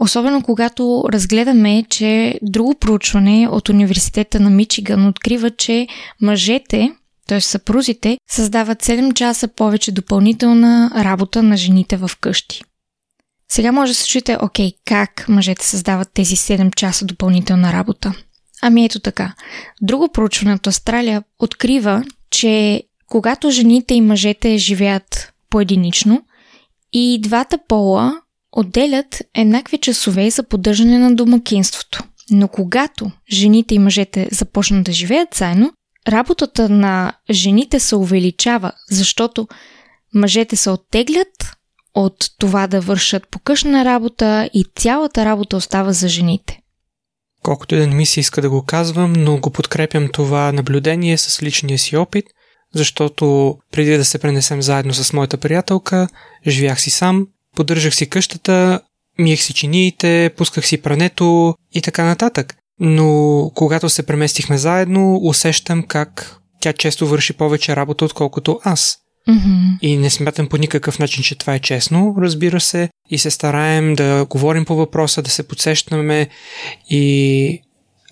Особено 0.00 0.42
когато 0.42 1.04
разгледаме, 1.12 1.84
че 1.90 2.38
друго 2.42 2.74
проучване 2.74 3.48
от 3.50 3.68
Университета 3.68 4.40
на 4.40 4.50
Мичиган 4.50 5.06
открива, 5.06 5.50
че 5.50 5.86
мъжете, 6.22 6.92
т.е. 7.28 7.40
съпрузите, 7.40 8.18
създават 8.30 8.82
7 8.82 9.14
часа 9.14 9.48
повече 9.48 9.92
допълнителна 9.92 10.90
работа 10.96 11.42
на 11.42 11.56
жените 11.56 11.96
в 11.96 12.10
къщи. 12.20 12.62
Сега 13.48 13.72
може 13.72 13.90
да 13.90 13.94
се 13.94 14.08
чуете, 14.08 14.38
окей, 14.42 14.72
как 14.84 15.28
мъжете 15.28 15.66
създават 15.66 16.08
тези 16.14 16.36
7 16.36 16.74
часа 16.74 17.04
допълнителна 17.04 17.72
работа? 17.72 18.12
Ами 18.62 18.84
ето 18.84 19.00
така. 19.00 19.34
Друго 19.82 20.08
проучване 20.08 20.54
от 20.54 20.66
Австралия 20.66 21.22
открива, 21.38 22.04
че 22.30 22.82
когато 23.06 23.50
жените 23.50 23.94
и 23.94 24.00
мъжете 24.00 24.58
живеят 24.58 25.32
поединично 25.50 26.22
и 26.92 27.20
двата 27.22 27.58
пола 27.68 28.20
отделят 28.56 29.22
еднакви 29.34 29.78
часове 29.78 30.30
за 30.30 30.42
поддържане 30.42 30.98
на 30.98 31.14
домакинството. 31.14 32.02
Но 32.30 32.48
когато 32.48 33.10
жените 33.32 33.74
и 33.74 33.78
мъжете 33.78 34.28
започнат 34.32 34.84
да 34.84 34.92
живеят 34.92 35.34
заедно, 35.34 35.72
работата 36.08 36.68
на 36.68 37.12
жените 37.30 37.80
се 37.80 37.96
увеличава, 37.96 38.72
защото 38.90 39.48
мъжете 40.14 40.56
се 40.56 40.70
оттеглят 40.70 41.56
от 41.94 42.16
това 42.38 42.66
да 42.66 42.80
вършат 42.80 43.28
покъшна 43.28 43.84
работа 43.84 44.50
и 44.54 44.64
цялата 44.76 45.24
работа 45.24 45.56
остава 45.56 45.92
за 45.92 46.08
жените. 46.08 46.60
Колкото 47.42 47.74
и 47.74 47.78
да 47.78 47.86
не 47.86 47.94
ми 47.94 48.06
се 48.06 48.20
иска 48.20 48.42
да 48.42 48.50
го 48.50 48.64
казвам, 48.64 49.12
но 49.12 49.38
го 49.38 49.50
подкрепям 49.50 50.08
това 50.12 50.52
наблюдение 50.52 51.18
с 51.18 51.42
личния 51.42 51.78
си 51.78 51.96
опит, 51.96 52.24
защото 52.74 53.56
преди 53.72 53.96
да 53.96 54.04
се 54.04 54.18
пренесем 54.18 54.62
заедно 54.62 54.94
с 54.94 55.12
моята 55.12 55.36
приятелка, 55.36 56.08
живях 56.46 56.80
си 56.80 56.90
сам, 56.90 57.26
поддържах 57.56 57.94
си 57.94 58.06
къщата, 58.06 58.80
миех 59.18 59.42
си 59.42 59.54
чиниите, 59.54 60.30
пусках 60.36 60.66
си 60.66 60.82
прането 60.82 61.54
и 61.74 61.82
така 61.82 62.04
нататък. 62.04 62.54
Но 62.80 63.50
когато 63.54 63.88
се 63.88 64.06
преместихме 64.06 64.58
заедно, 64.58 65.20
усещам 65.22 65.82
как 65.82 66.36
тя 66.60 66.72
често 66.72 67.06
върши 67.06 67.32
повече 67.32 67.76
работа, 67.76 68.04
отколкото 68.04 68.60
аз. 68.64 68.98
Mm-hmm. 69.28 69.78
И 69.82 69.96
не 69.96 70.10
смятам 70.10 70.48
по 70.48 70.56
никакъв 70.56 70.98
начин, 70.98 71.22
че 71.22 71.38
това 71.38 71.54
е 71.54 71.58
честно, 71.58 72.14
разбира 72.18 72.60
се, 72.60 72.88
и 73.10 73.18
се 73.18 73.30
стараем 73.30 73.94
да 73.94 74.26
говорим 74.30 74.64
по 74.64 74.76
въпроса, 74.76 75.22
да 75.22 75.30
се 75.30 75.48
подсещаме 75.48 76.28
и 76.90 77.62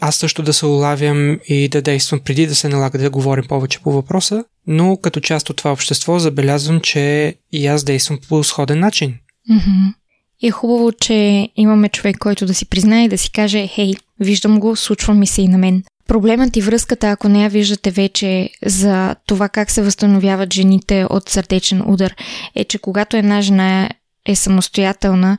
аз 0.01 0.17
също 0.17 0.43
да 0.43 0.53
се 0.53 0.67
улавям 0.67 1.41
и 1.49 1.69
да 1.69 1.83
действам 1.83 2.21
преди 2.21 2.47
да 2.47 2.55
се 2.55 2.69
налага 2.69 2.99
да 2.99 3.11
говорим 3.11 3.45
повече 3.49 3.79
по 3.79 3.93
въпроса, 3.93 4.45
но 4.67 4.97
като 4.97 5.21
част 5.21 5.51
от 5.51 5.57
това 5.57 5.73
общество 5.73 6.19
забелязвам, 6.19 6.81
че 6.81 7.35
и 7.53 7.67
аз 7.67 7.85
действам 7.85 8.19
по 8.29 8.45
сходен 8.45 8.81
начин. 8.81 9.15
Mm-hmm. 9.51 9.95
И 10.41 10.47
е 10.47 10.51
хубаво, 10.51 10.93
че 10.93 11.49
имаме 11.57 11.89
човек, 11.89 12.19
който 12.19 12.47
да 12.47 12.55
си 12.55 12.67
признае 12.67 13.05
и 13.05 13.09
да 13.09 13.19
си 13.19 13.31
каже, 13.33 13.67
хей, 13.67 13.93
виждам 14.21 14.61
го, 14.61 14.77
случва 14.77 15.15
ми 15.15 15.27
се 15.27 15.43
и 15.43 15.49
на 15.49 15.59
мен. 15.59 15.83
Проблемът 16.09 16.57
и 16.57 16.61
връзката, 16.61 17.09
ако 17.09 17.29
не 17.29 17.43
я 17.43 17.49
виждате 17.49 17.91
вече 17.91 18.51
за 18.67 19.17
това 19.27 19.49
как 19.49 19.71
се 19.71 19.83
възстановяват 19.83 20.53
жените 20.53 21.07
от 21.11 21.29
сърдечен 21.29 21.83
удар, 21.87 22.15
е, 22.55 22.65
че 22.65 22.79
когато 22.79 23.17
една 23.17 23.41
жена 23.41 23.91
е 24.27 24.37
самостоятелна 24.37 25.39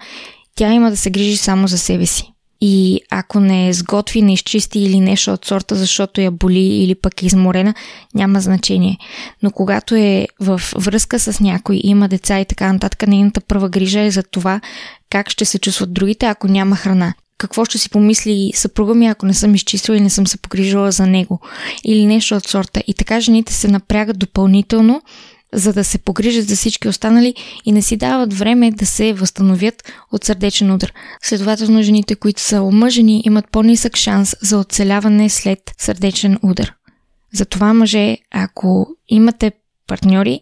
тя 0.55 0.73
има 0.73 0.89
да 0.89 0.97
се 0.97 1.09
грижи 1.09 1.37
само 1.37 1.67
за 1.67 1.77
себе 1.77 2.05
си. 2.05 2.34
И 2.61 3.01
ако 3.09 3.39
не 3.39 3.73
сготви, 3.73 4.21
не 4.21 4.33
изчисти 4.33 4.79
или 4.79 4.99
нещо 4.99 5.31
от 5.31 5.45
сорта, 5.45 5.75
защото 5.75 6.21
я 6.21 6.31
боли 6.31 6.59
или 6.59 6.95
пък 6.95 7.23
е 7.23 7.25
изморена, 7.25 7.73
няма 8.15 8.39
значение. 8.39 8.97
Но 9.43 9.51
когато 9.51 9.95
е 9.95 10.27
в 10.39 10.61
връзка 10.75 11.19
с 11.19 11.39
някой, 11.39 11.81
има 11.83 12.07
деца 12.07 12.39
и 12.39 12.45
така 12.45 12.73
нататък, 12.73 13.07
нейната 13.07 13.41
първа 13.41 13.69
грижа 13.69 14.01
е 14.01 14.11
за 14.11 14.23
това 14.23 14.61
как 15.09 15.29
ще 15.29 15.45
се 15.45 15.59
чувстват 15.59 15.93
другите, 15.93 16.25
ако 16.25 16.47
няма 16.47 16.75
храна. 16.75 17.13
Какво 17.37 17.65
ще 17.65 17.77
си 17.77 17.89
помисли 17.89 18.51
съпруга 18.55 18.95
ми, 18.95 19.07
ако 19.07 19.25
не 19.25 19.33
съм 19.33 19.55
изчистила 19.55 19.97
и 19.97 20.01
не 20.01 20.09
съм 20.09 20.27
се 20.27 20.37
погрижила 20.37 20.91
за 20.91 21.07
него? 21.07 21.39
Или 21.83 22.05
нещо 22.05 22.35
от 22.35 22.47
сорта. 22.47 22.83
И 22.87 22.93
така 22.93 23.19
жените 23.19 23.53
се 23.53 23.67
напрягат 23.67 24.19
допълнително, 24.19 25.01
за 25.53 25.73
да 25.73 25.83
се 25.83 25.97
погрижат 25.97 26.47
за 26.47 26.55
всички 26.55 26.87
останали 26.87 27.35
и 27.65 27.71
не 27.71 27.81
си 27.81 27.97
дават 27.97 28.33
време 28.33 28.71
да 28.71 28.85
се 28.85 29.13
възстановят 29.13 29.91
от 30.11 30.23
сърдечен 30.23 30.71
удар. 30.71 30.93
Следователно, 31.21 31.83
жените, 31.83 32.15
които 32.15 32.41
са 32.41 32.61
омъжени, 32.61 33.21
имат 33.25 33.51
по-нисък 33.51 33.97
шанс 33.97 34.35
за 34.41 34.57
оцеляване 34.57 35.29
след 35.29 35.59
сърдечен 35.77 36.37
удар. 36.43 36.73
Затова, 37.33 37.73
мъже, 37.73 38.17
ако 38.31 38.87
имате 39.09 39.51
партньори 39.87 40.41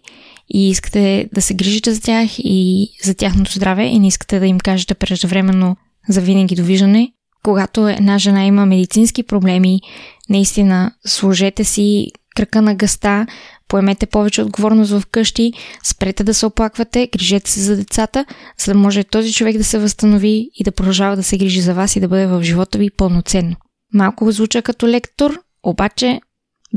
и 0.53 0.69
искате 0.69 1.29
да 1.33 1.41
се 1.41 1.53
грижите 1.53 1.93
за 1.93 2.01
тях 2.01 2.29
и 2.37 2.89
за 3.03 3.13
тяхното 3.13 3.51
здраве 3.51 3.85
и 3.85 3.99
не 3.99 4.07
искате 4.07 4.39
да 4.39 4.47
им 4.47 4.59
кажете 4.59 4.93
преждевременно 4.93 5.75
за 6.09 6.21
винаги 6.21 6.55
довиждане, 6.55 7.11
когато 7.43 7.87
една 7.87 8.17
жена 8.17 8.45
има 8.45 8.65
медицински 8.65 9.23
проблеми, 9.23 9.81
наистина 10.29 10.91
сложете 11.05 11.63
си 11.63 12.07
кръка 12.35 12.61
на 12.61 12.75
гъста, 12.75 13.27
поемете 13.73 14.05
повече 14.05 14.41
отговорност 14.41 14.91
в 14.91 15.03
къщи, 15.11 15.53
спрете 15.83 16.23
да 16.23 16.33
се 16.33 16.45
оплаквате, 16.45 17.09
грижете 17.13 17.51
се 17.51 17.59
за 17.59 17.75
децата, 17.75 18.25
за 18.57 18.73
да 18.73 18.79
може 18.79 19.03
този 19.03 19.33
човек 19.33 19.57
да 19.57 19.63
се 19.63 19.79
възстанови 19.79 20.49
и 20.55 20.63
да 20.63 20.71
продължава 20.71 21.15
да 21.15 21.23
се 21.23 21.37
грижи 21.37 21.61
за 21.61 21.73
вас 21.73 21.95
и 21.95 21.99
да 21.99 22.07
бъде 22.07 22.27
в 22.27 22.43
живота 22.43 22.77
ви 22.77 22.89
пълноценно. 22.89 23.55
Малко 23.93 24.31
звуча 24.31 24.61
като 24.61 24.87
лектор, 24.87 25.39
обаче 25.63 26.21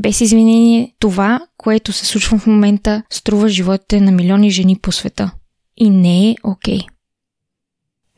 без 0.01 0.21
извинение 0.21 0.95
това, 0.99 1.39
което 1.57 1.93
се 1.93 2.05
случва 2.05 2.37
в 2.37 2.47
момента, 2.47 3.03
струва 3.09 3.49
животите 3.49 4.01
на 4.01 4.11
милиони 4.11 4.51
жени 4.51 4.79
по 4.81 4.91
света. 4.91 5.31
И 5.77 5.89
не 5.89 6.29
е 6.29 6.35
окей. 6.43 6.79
Okay. 6.79 6.96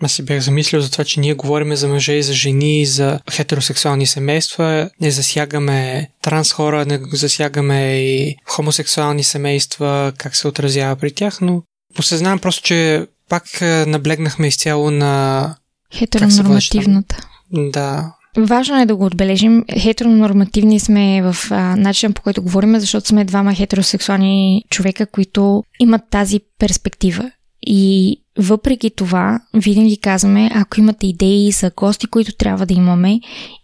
Аз 0.01 0.11
си 0.11 0.25
бях 0.25 0.39
замислил 0.39 0.81
за 0.81 0.91
това, 0.91 1.03
че 1.03 1.19
ние 1.19 1.33
говорим 1.33 1.75
за 1.75 1.87
мъже 1.87 2.13
и 2.13 2.23
за 2.23 2.33
жени, 2.33 2.85
за 2.85 3.19
хетеросексуални 3.31 4.05
семейства. 4.05 4.89
Не 5.01 5.11
засягаме 5.11 6.09
транс 6.21 6.51
хора, 6.51 6.85
не 6.85 6.99
засягаме 7.13 7.99
и 7.99 8.35
хомосексуални 8.45 9.23
семейства, 9.23 10.13
как 10.17 10.35
се 10.35 10.47
отразява 10.47 10.95
при 10.95 11.11
тях, 11.11 11.41
но 11.41 11.63
осъзнавам 11.99 12.39
просто, 12.39 12.63
че 12.63 13.07
пак 13.29 13.61
е, 13.61 13.85
наблегнахме 13.87 14.47
изцяло 14.47 14.91
на... 14.91 15.55
Хетеронормативната. 15.93 17.27
Да, 17.51 18.13
Важно 18.37 18.81
е 18.81 18.85
да 18.85 18.95
го 18.95 19.05
отбележим. 19.05 19.65
Хетеронормативни 19.79 20.79
сме 20.79 21.21
в 21.21 21.35
а, 21.51 21.75
начина 21.75 22.13
по 22.13 22.21
който 22.21 22.41
говорим, 22.41 22.79
защото 22.79 23.07
сме 23.07 23.25
двама 23.25 23.53
хетеросексуални 23.53 24.63
човека, 24.69 25.05
които 25.05 25.63
имат 25.79 26.01
тази 26.11 26.39
перспектива. 26.59 27.31
И 27.61 28.15
въпреки 28.39 28.89
това, 28.89 29.39
винаги 29.53 29.97
казваме, 29.97 30.51
ако 30.55 30.79
имате 30.79 31.07
идеи 31.07 31.51
за 31.51 31.71
гости, 31.75 32.07
които 32.07 32.35
трябва 32.35 32.65
да 32.65 32.73
имаме 32.73 33.19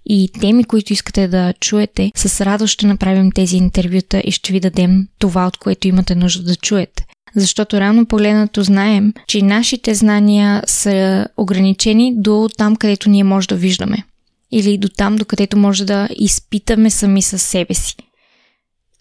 и 0.06 0.30
теми, 0.42 0.64
които 0.64 0.94
искате 0.94 1.28
да 1.28 1.54
чуете, 1.60 2.12
с 2.16 2.46
радост 2.46 2.74
ще 2.74 2.88
направим 2.88 3.32
тези 3.32 3.58
интервюта 3.58 4.20
и 4.20 4.32
ще 4.32 4.54
ви 4.54 4.60
дадем 4.60 5.08
това, 5.20 5.48
от 5.48 5.58
което 5.58 5.88
имате 5.88 6.16
нужда 6.16 6.44
да 6.44 6.56
чуете. 6.56 7.06
Защото 7.36 7.80
рано 7.80 8.06
погледнато 8.06 8.64
знаем, 8.64 9.14
че 9.28 9.42
нашите 9.42 9.96
знания 9.96 10.64
са 10.68 11.28
ограничени 11.38 12.14
до 12.16 12.50
там, 12.58 12.76
където 12.76 13.10
ние 13.10 13.24
може 13.24 13.48
да 13.48 13.56
виждаме. 13.56 13.98
Или 14.52 14.78
до 14.78 14.90
там, 14.90 15.16
до 15.16 15.26
където 15.26 15.58
може 15.58 15.86
да 15.86 16.10
изпитаме 16.20 16.90
сами 16.90 17.22
със 17.22 17.42
себе 17.42 17.74
си 17.74 17.96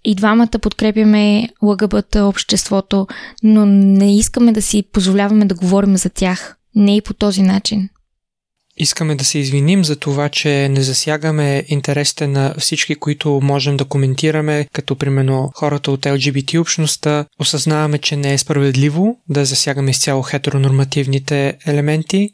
и 0.04 0.14
двамата 0.14 0.58
подкрепяме 0.62 1.48
ЛГБТ 1.62 2.16
обществото, 2.16 3.06
но 3.42 3.66
не 3.66 4.18
искаме 4.18 4.52
да 4.52 4.62
си 4.62 4.84
позволяваме 4.92 5.44
да 5.44 5.54
говорим 5.54 5.96
за 5.96 6.10
тях. 6.10 6.56
Не 6.74 6.96
и 6.96 7.00
по 7.00 7.14
този 7.14 7.42
начин. 7.42 7.88
Искаме 8.76 9.14
да 9.14 9.24
се 9.24 9.38
извиним 9.38 9.84
за 9.84 9.96
това, 9.96 10.28
че 10.28 10.68
не 10.68 10.82
засягаме 10.82 11.64
интересите 11.68 12.26
на 12.26 12.54
всички, 12.58 12.94
които 12.94 13.40
можем 13.42 13.76
да 13.76 13.84
коментираме, 13.84 14.68
като 14.72 14.96
примерно 14.96 15.50
хората 15.54 15.90
от 15.90 16.00
LGBT 16.00 16.60
общността. 16.60 17.26
Осъзнаваме, 17.40 17.98
че 17.98 18.16
не 18.16 18.32
е 18.32 18.38
справедливо 18.38 19.16
да 19.28 19.44
засягаме 19.44 19.90
изцяло 19.90 20.22
хетеронормативните 20.22 21.58
елементи. 21.66 22.30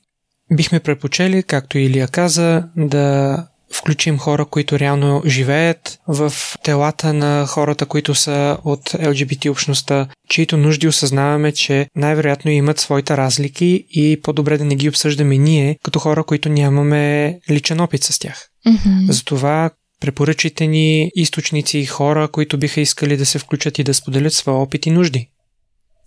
Бихме 0.53 0.81
предпочели, 0.81 1.43
както 1.43 1.79
Илия 1.79 2.09
каза, 2.09 2.65
да 2.77 3.47
включим 3.73 4.19
хора, 4.19 4.45
които 4.45 4.79
реално 4.79 5.23
живеят 5.27 5.99
в 6.09 6.33
телата 6.63 7.13
на 7.13 7.47
хората, 7.47 7.87
които 7.87 8.15
са 8.15 8.59
от 8.65 8.83
LGBT 8.91 9.51
общността, 9.51 10.09
чието 10.29 10.57
нужди 10.57 10.89
осъзнаваме, 10.89 11.53
че 11.53 11.87
най-вероятно 11.97 12.51
имат 12.51 12.81
своите 12.81 13.17
разлики 13.17 13.87
и 13.91 14.21
по-добре 14.23 14.59
да 14.59 14.65
не 14.65 14.77
ги 14.77 14.89
обсъждаме 14.89 15.39
ние, 15.39 15.79
като 15.83 15.99
хора, 15.99 16.25
които 16.25 16.49
нямаме 16.49 17.39
личен 17.51 17.81
опит 17.81 18.05
с 18.05 18.19
тях. 18.19 18.49
Mm-hmm. 18.67 19.11
Затова 19.11 19.71
препоръчите 20.01 20.67
ни 20.67 21.11
източници 21.15 21.79
и 21.79 21.87
хора, 21.87 22.29
които 22.29 22.59
биха 22.59 22.81
искали 22.81 23.17
да 23.17 23.27
се 23.27 23.39
включат 23.39 23.79
и 23.79 23.85
да 23.85 23.95
споделят 23.95 24.33
своя 24.33 24.59
опит 24.59 24.87
и 24.87 24.91
нужди. 24.91 25.29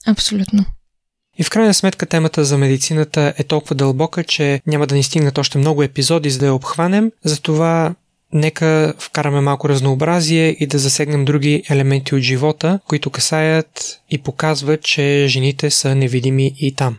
Абсолютно. 0.08 0.65
И 1.37 1.43
в 1.43 1.49
крайна 1.49 1.73
сметка 1.73 2.05
темата 2.05 2.45
за 2.45 2.57
медицината 2.57 3.33
е 3.37 3.43
толкова 3.43 3.75
дълбока, 3.75 4.23
че 4.23 4.61
няма 4.67 4.87
да 4.87 4.95
ни 4.95 5.03
стигнат 5.03 5.37
още 5.37 5.57
много 5.57 5.83
епизоди, 5.83 6.29
за 6.29 6.39
да 6.39 6.45
я 6.45 6.53
обхванем. 6.53 7.11
Затова 7.23 7.95
нека 8.33 8.93
вкараме 8.99 9.41
малко 9.41 9.69
разнообразие 9.69 10.55
и 10.59 10.67
да 10.67 10.79
засегнем 10.79 11.25
други 11.25 11.63
елементи 11.69 12.15
от 12.15 12.21
живота, 12.21 12.79
които 12.87 13.09
касаят 13.09 13.99
и 14.09 14.17
показват, 14.17 14.81
че 14.83 15.25
жените 15.27 15.69
са 15.69 15.95
невидими 15.95 16.53
и 16.57 16.75
там. 16.75 16.97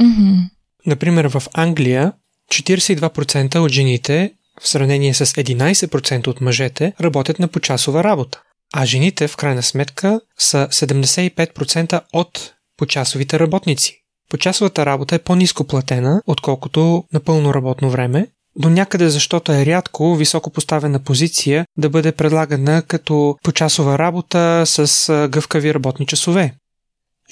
Mm-hmm. 0.00 0.48
Например, 0.86 1.24
в 1.28 1.42
Англия 1.54 2.12
42% 2.52 3.58
от 3.58 3.72
жените, 3.72 4.32
в 4.60 4.68
сравнение 4.68 5.14
с 5.14 5.26
11% 5.26 6.26
от 6.26 6.40
мъжете, 6.40 6.92
работят 7.00 7.38
на 7.38 7.48
почасова 7.48 8.04
работа. 8.04 8.42
А 8.72 8.84
жените, 8.84 9.28
в 9.28 9.36
крайна 9.36 9.62
сметка, 9.62 10.20
са 10.38 10.68
75% 10.70 12.00
от 12.12 12.52
почасовите 12.80 13.38
работници. 13.38 13.96
Почасовата 14.30 14.86
работа 14.86 15.14
е 15.14 15.18
по-низко 15.18 15.64
платена, 15.64 16.22
отколкото 16.26 17.04
на 17.12 17.20
пълно 17.20 17.54
работно 17.54 17.90
време, 17.90 18.26
до 18.56 18.70
някъде 18.70 19.08
защото 19.08 19.52
е 19.52 19.66
рядко 19.66 20.16
високо 20.16 20.50
поставена 20.50 20.98
позиция 20.98 21.66
да 21.78 21.90
бъде 21.90 22.12
предлагана 22.12 22.82
като 22.82 23.36
почасова 23.42 23.98
работа 23.98 24.62
с 24.66 25.28
гъвкави 25.30 25.74
работни 25.74 26.06
часове. 26.06 26.54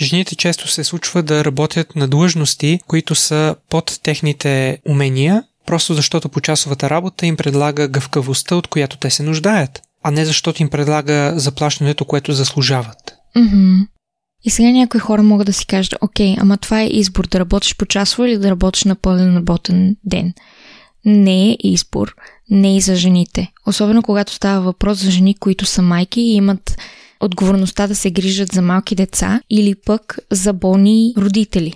Жените 0.01 0.37
често 0.37 0.69
се 0.69 0.85
случва 0.85 1.23
да 1.23 1.45
работят 1.45 1.97
на 1.97 2.09
длъжности, 2.09 2.81
които 2.87 3.15
са 3.15 3.57
под 3.71 4.01
техните 4.03 4.79
умения, 4.89 5.43
просто 5.67 5.95
защото 5.95 6.29
почасовата 6.29 6.91
работа 6.91 7.27
им 7.27 7.37
предлага 7.37 7.89
гъвкавостта, 7.89 8.57
от 8.57 8.67
която 8.67 8.99
те 8.99 9.11
се 9.11 9.23
нуждаят, 9.23 9.81
а 10.03 10.11
не 10.11 10.25
защото 10.25 10.63
им 10.63 10.71
предлага 10.71 11.33
заплащането, 11.37 12.05
което 12.05 12.33
заслужават. 12.33 13.15
Mm-hmm. 13.37 13.87
И 14.45 14.51
сега 14.51 14.71
някои 14.71 15.01
хора 15.01 15.23
могат 15.23 15.47
да 15.47 15.53
си 15.53 15.67
кажат, 15.67 15.95
окей, 16.01 16.37
ама 16.39 16.57
това 16.57 16.81
е 16.81 16.87
избор 16.87 17.27
да 17.27 17.41
работиш 17.41 17.77
по 17.77 17.87
часово 17.87 18.25
или 18.25 18.39
да 18.39 18.51
работиш 18.51 18.85
на 18.85 18.95
пълен 18.95 19.37
работен 19.37 19.97
ден. 20.05 20.33
Не 21.05 21.51
е 21.51 21.57
избор, 21.61 22.15
не 22.51 22.77
и 22.77 22.81
за 22.81 22.97
жените. 22.97 23.53
Особено 23.67 24.03
когато 24.03 24.33
става 24.33 24.61
въпрос 24.61 24.99
за 24.99 25.11
жени, 25.11 25.35
които 25.35 25.67
са 25.67 25.83
майки 25.83 26.21
и 26.21 26.35
имат 26.35 26.79
отговорността 27.21 27.87
да 27.87 27.95
се 27.95 28.11
грижат 28.11 28.53
за 28.53 28.63
малки 28.63 28.95
деца 28.95 29.41
или 29.51 29.75
пък 29.87 30.19
за 30.31 30.53
болни 30.53 31.15
родители. 31.19 31.75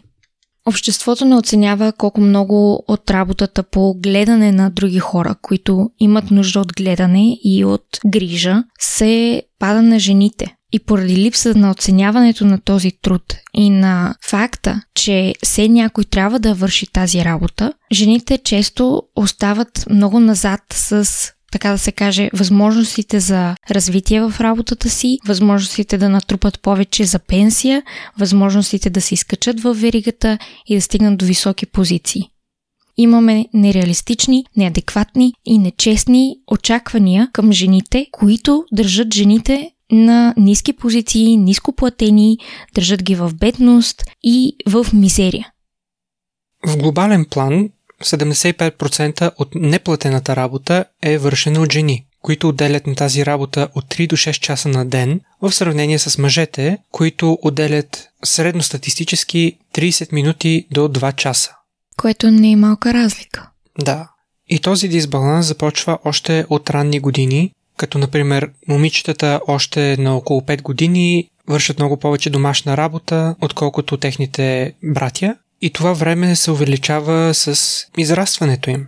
Обществото 0.67 1.25
не 1.25 1.37
оценява 1.37 1.93
колко 1.93 2.21
много 2.21 2.85
от 2.89 3.11
работата 3.11 3.63
по 3.63 3.95
гледане 3.95 4.53
на 4.53 4.71
други 4.71 4.99
хора, 4.99 5.35
които 5.43 5.91
имат 5.99 6.31
нужда 6.31 6.61
от 6.61 6.73
гледане 6.77 7.37
и 7.45 7.65
от 7.65 7.87
грижа, 8.07 8.65
се 8.81 9.43
пада 9.59 9.83
на 9.83 9.99
жените. 9.99 10.55
И 10.73 10.81
поради 10.81 11.17
липса 11.17 11.55
на 11.55 11.71
оценяването 11.71 12.45
на 12.45 12.61
този 12.61 12.93
труд 13.03 13.23
и 13.55 13.71
на 13.71 14.15
факта, 14.27 14.83
че 14.95 15.35
все 15.45 15.69
някой 15.69 16.05
трябва 16.05 16.39
да 16.39 16.55
върши 16.55 16.87
тази 16.87 17.25
работа, 17.25 17.73
жените 17.93 18.39
често 18.39 19.03
остават 19.17 19.87
много 19.91 20.21
назад 20.21 20.61
с 20.71 21.09
така 21.53 21.71
да 21.71 21.79
се 21.79 21.93
каже, 21.93 22.31
възможностите 22.35 23.21
за 23.21 23.55
развитие 23.71 24.21
в 24.21 24.35
работата 24.41 24.91
си, 24.91 25.19
възможностите 25.27 25.99
да 25.99 26.09
натрупат 26.09 26.61
повече 26.61 27.05
за 27.05 27.19
пенсия, 27.19 27.83
възможностите 28.19 28.91
да 28.91 29.01
се 29.01 29.15
изкачат 29.15 29.61
в 29.61 29.75
веригата 29.75 30.39
и 30.67 30.75
да 30.75 30.81
стигнат 30.81 31.19
до 31.19 31.25
високи 31.25 31.67
позиции. 31.67 32.29
Имаме 32.97 33.47
нереалистични, 33.55 34.45
неадекватни 34.57 35.33
и 35.45 35.59
нечестни 35.59 36.37
очаквания 36.51 37.29
към 37.33 37.53
жените, 37.53 38.07
които 38.13 38.65
държат 38.73 39.15
жените 39.15 39.71
на 39.93 40.35
ниски 40.37 40.73
позиции, 40.73 41.37
ниско 41.37 41.73
платени, 41.73 42.39
държат 42.75 43.03
ги 43.03 43.15
в 43.15 43.35
бедност 43.35 44.05
и 44.23 44.57
в 44.69 44.87
мизерия. 44.93 45.49
В 46.67 46.77
глобален 46.77 47.25
план 47.25 47.71
75% 48.05 49.33
от 49.39 49.55
неплатената 49.55 50.37
работа 50.37 50.85
е 51.03 51.19
вършена 51.19 51.61
от 51.61 51.73
жени, 51.73 52.07
които 52.23 52.49
отделят 52.49 52.87
на 52.87 52.95
тази 52.95 53.27
работа 53.27 53.69
от 53.75 53.85
3 53.85 54.09
до 54.09 54.17
6 54.17 54.33
часа 54.33 54.69
на 54.69 54.87
ден, 54.87 55.21
в 55.43 55.53
сравнение 55.53 55.99
с 55.99 56.19
мъжете, 56.19 56.79
които 56.91 57.39
отделят 57.43 58.09
средностатистически 58.25 59.59
30 59.75 60.13
минути 60.13 60.67
до 60.71 60.81
2 60.81 61.15
часа. 61.15 61.51
Което 61.97 62.31
не 62.31 62.51
е 62.51 62.57
малка 62.57 62.95
разлика. 62.95 63.51
Да. 63.79 64.09
И 64.49 64.59
този 64.59 64.89
дисбаланс 64.89 65.47
започва 65.47 65.99
още 66.05 66.45
от 66.49 66.71
ранни 66.71 67.01
години, 67.01 67.53
като 67.77 67.99
например 67.99 68.51
момичетата 68.69 69.41
още 69.47 69.97
на 69.97 70.17
около 70.17 70.41
5 70.41 70.63
години 70.63 71.29
вършат 71.49 71.79
много 71.79 71.97
повече 71.97 72.31
домашна 72.31 72.77
работа, 72.77 73.35
отколкото 73.41 73.97
техните 73.97 74.73
братя, 74.85 75.37
и 75.63 75.71
това 75.71 75.93
време 75.93 76.37
се 76.37 76.51
увеличава 76.51 77.35
с 77.35 77.79
израстването 77.97 78.71
им. 78.71 78.87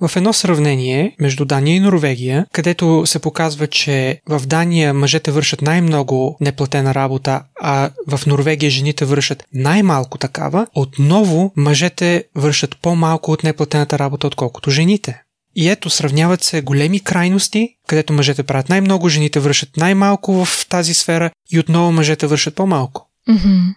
В 0.00 0.16
едно 0.16 0.32
сравнение 0.32 1.16
между 1.20 1.44
Дания 1.44 1.76
и 1.76 1.80
Норвегия, 1.80 2.46
където 2.52 3.02
се 3.06 3.18
показва, 3.18 3.66
че 3.66 4.20
в 4.28 4.46
Дания 4.46 4.94
мъжете 4.94 5.30
вършат 5.30 5.62
най-много 5.62 6.36
неплатена 6.40 6.94
работа, 6.94 7.42
а 7.60 7.90
в 8.08 8.26
Норвегия 8.26 8.70
жените 8.70 9.04
вършат 9.04 9.44
най-малко 9.52 10.18
такава, 10.18 10.66
отново 10.74 11.52
мъжете 11.56 12.24
вършат 12.34 12.76
по-малко 12.82 13.32
от 13.32 13.44
неплатената 13.44 13.98
работа, 13.98 14.26
отколкото 14.26 14.70
жените. 14.70 15.22
И 15.56 15.68
ето, 15.68 15.90
сравняват 15.90 16.42
се 16.42 16.62
големи 16.62 17.00
крайности, 17.00 17.68
където 17.86 18.12
мъжете 18.12 18.42
правят 18.42 18.68
най-много, 18.68 19.08
жените 19.08 19.40
вършат 19.40 19.76
най-малко 19.76 20.44
в 20.44 20.66
тази 20.68 20.94
сфера 20.94 21.30
и 21.50 21.58
отново 21.58 21.92
мъжете 21.92 22.26
вършат 22.26 22.54
по-малко. 22.54 23.10
Mm-hmm. 23.28 23.74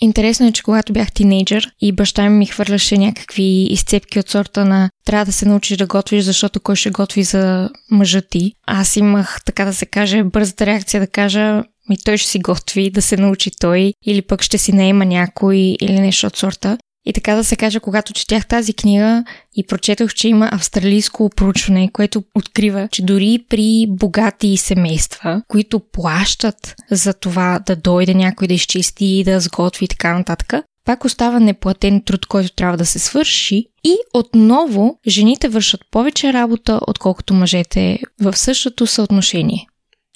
Интересно 0.00 0.46
е, 0.46 0.52
че 0.52 0.62
когато 0.62 0.92
бях 0.92 1.12
тинейджър 1.12 1.70
и 1.80 1.92
баща 1.92 2.28
ми 2.28 2.38
ми 2.38 2.46
хвърляше 2.46 2.98
някакви 2.98 3.66
изцепки 3.70 4.18
от 4.18 4.30
сорта 4.30 4.64
на 4.64 4.90
трябва 5.06 5.24
да 5.24 5.32
се 5.32 5.48
научиш 5.48 5.76
да 5.76 5.86
готвиш, 5.86 6.24
защото 6.24 6.60
кой 6.60 6.76
ще 6.76 6.90
готви 6.90 7.22
за 7.22 7.70
мъжа 7.90 8.22
ти. 8.22 8.52
Аз 8.66 8.96
имах, 8.96 9.40
така 9.44 9.64
да 9.64 9.74
се 9.74 9.86
каже, 9.86 10.24
бързата 10.24 10.66
реакция 10.66 11.00
да 11.00 11.06
кажа 11.06 11.62
и 11.90 11.96
той 12.04 12.16
ще 12.16 12.30
си 12.30 12.38
готви, 12.38 12.90
да 12.90 13.02
се 13.02 13.16
научи 13.16 13.50
той, 13.60 13.92
или 14.06 14.22
пък 14.22 14.42
ще 14.42 14.58
си 14.58 14.72
наема 14.72 15.04
някой, 15.04 15.56
или 15.56 16.00
нещо 16.00 16.26
от 16.26 16.36
сорта. 16.36 16.78
И 17.06 17.12
така 17.12 17.34
да 17.34 17.44
се 17.44 17.56
каже, 17.56 17.80
когато 17.80 18.12
четях 18.12 18.46
тази 18.46 18.74
книга 18.74 19.24
и 19.56 19.66
прочетох, 19.66 20.14
че 20.14 20.28
има 20.28 20.48
австралийско 20.52 21.30
проучване, 21.36 21.90
което 21.92 22.24
открива, 22.34 22.88
че 22.92 23.04
дори 23.04 23.44
при 23.48 23.86
богати 23.88 24.56
семейства, 24.56 25.42
които 25.48 25.80
плащат 25.80 26.74
за 26.90 27.14
това 27.14 27.60
да 27.66 27.76
дойде 27.76 28.14
някой 28.14 28.48
да 28.48 28.54
изчисти, 28.54 29.24
да 29.24 29.40
сготви 29.40 29.84
и 29.84 29.88
така 29.88 30.18
нататък, 30.18 30.54
пак 30.84 31.04
остава 31.04 31.40
неплатен 31.40 32.02
труд, 32.02 32.26
който 32.26 32.54
трябва 32.54 32.76
да 32.76 32.86
се 32.86 32.98
свърши 32.98 33.66
и 33.84 33.96
отново 34.14 34.98
жените 35.06 35.48
вършат 35.48 35.80
повече 35.90 36.32
работа, 36.32 36.80
отколкото 36.86 37.34
мъжете 37.34 37.98
в 38.20 38.36
същото 38.36 38.86
съотношение. 38.86 39.66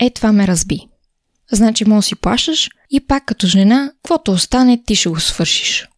Е, 0.00 0.10
това 0.10 0.32
ме 0.32 0.46
разби. 0.46 0.80
Значи, 1.52 1.84
може 1.84 2.06
си 2.06 2.16
плащаш 2.16 2.70
и 2.90 3.00
пак 3.00 3.24
като 3.24 3.46
жена, 3.46 3.90
каквото 4.02 4.32
остане, 4.32 4.82
ти 4.86 4.94
ще 4.94 5.08
го 5.08 5.20
свършиш. 5.20 5.88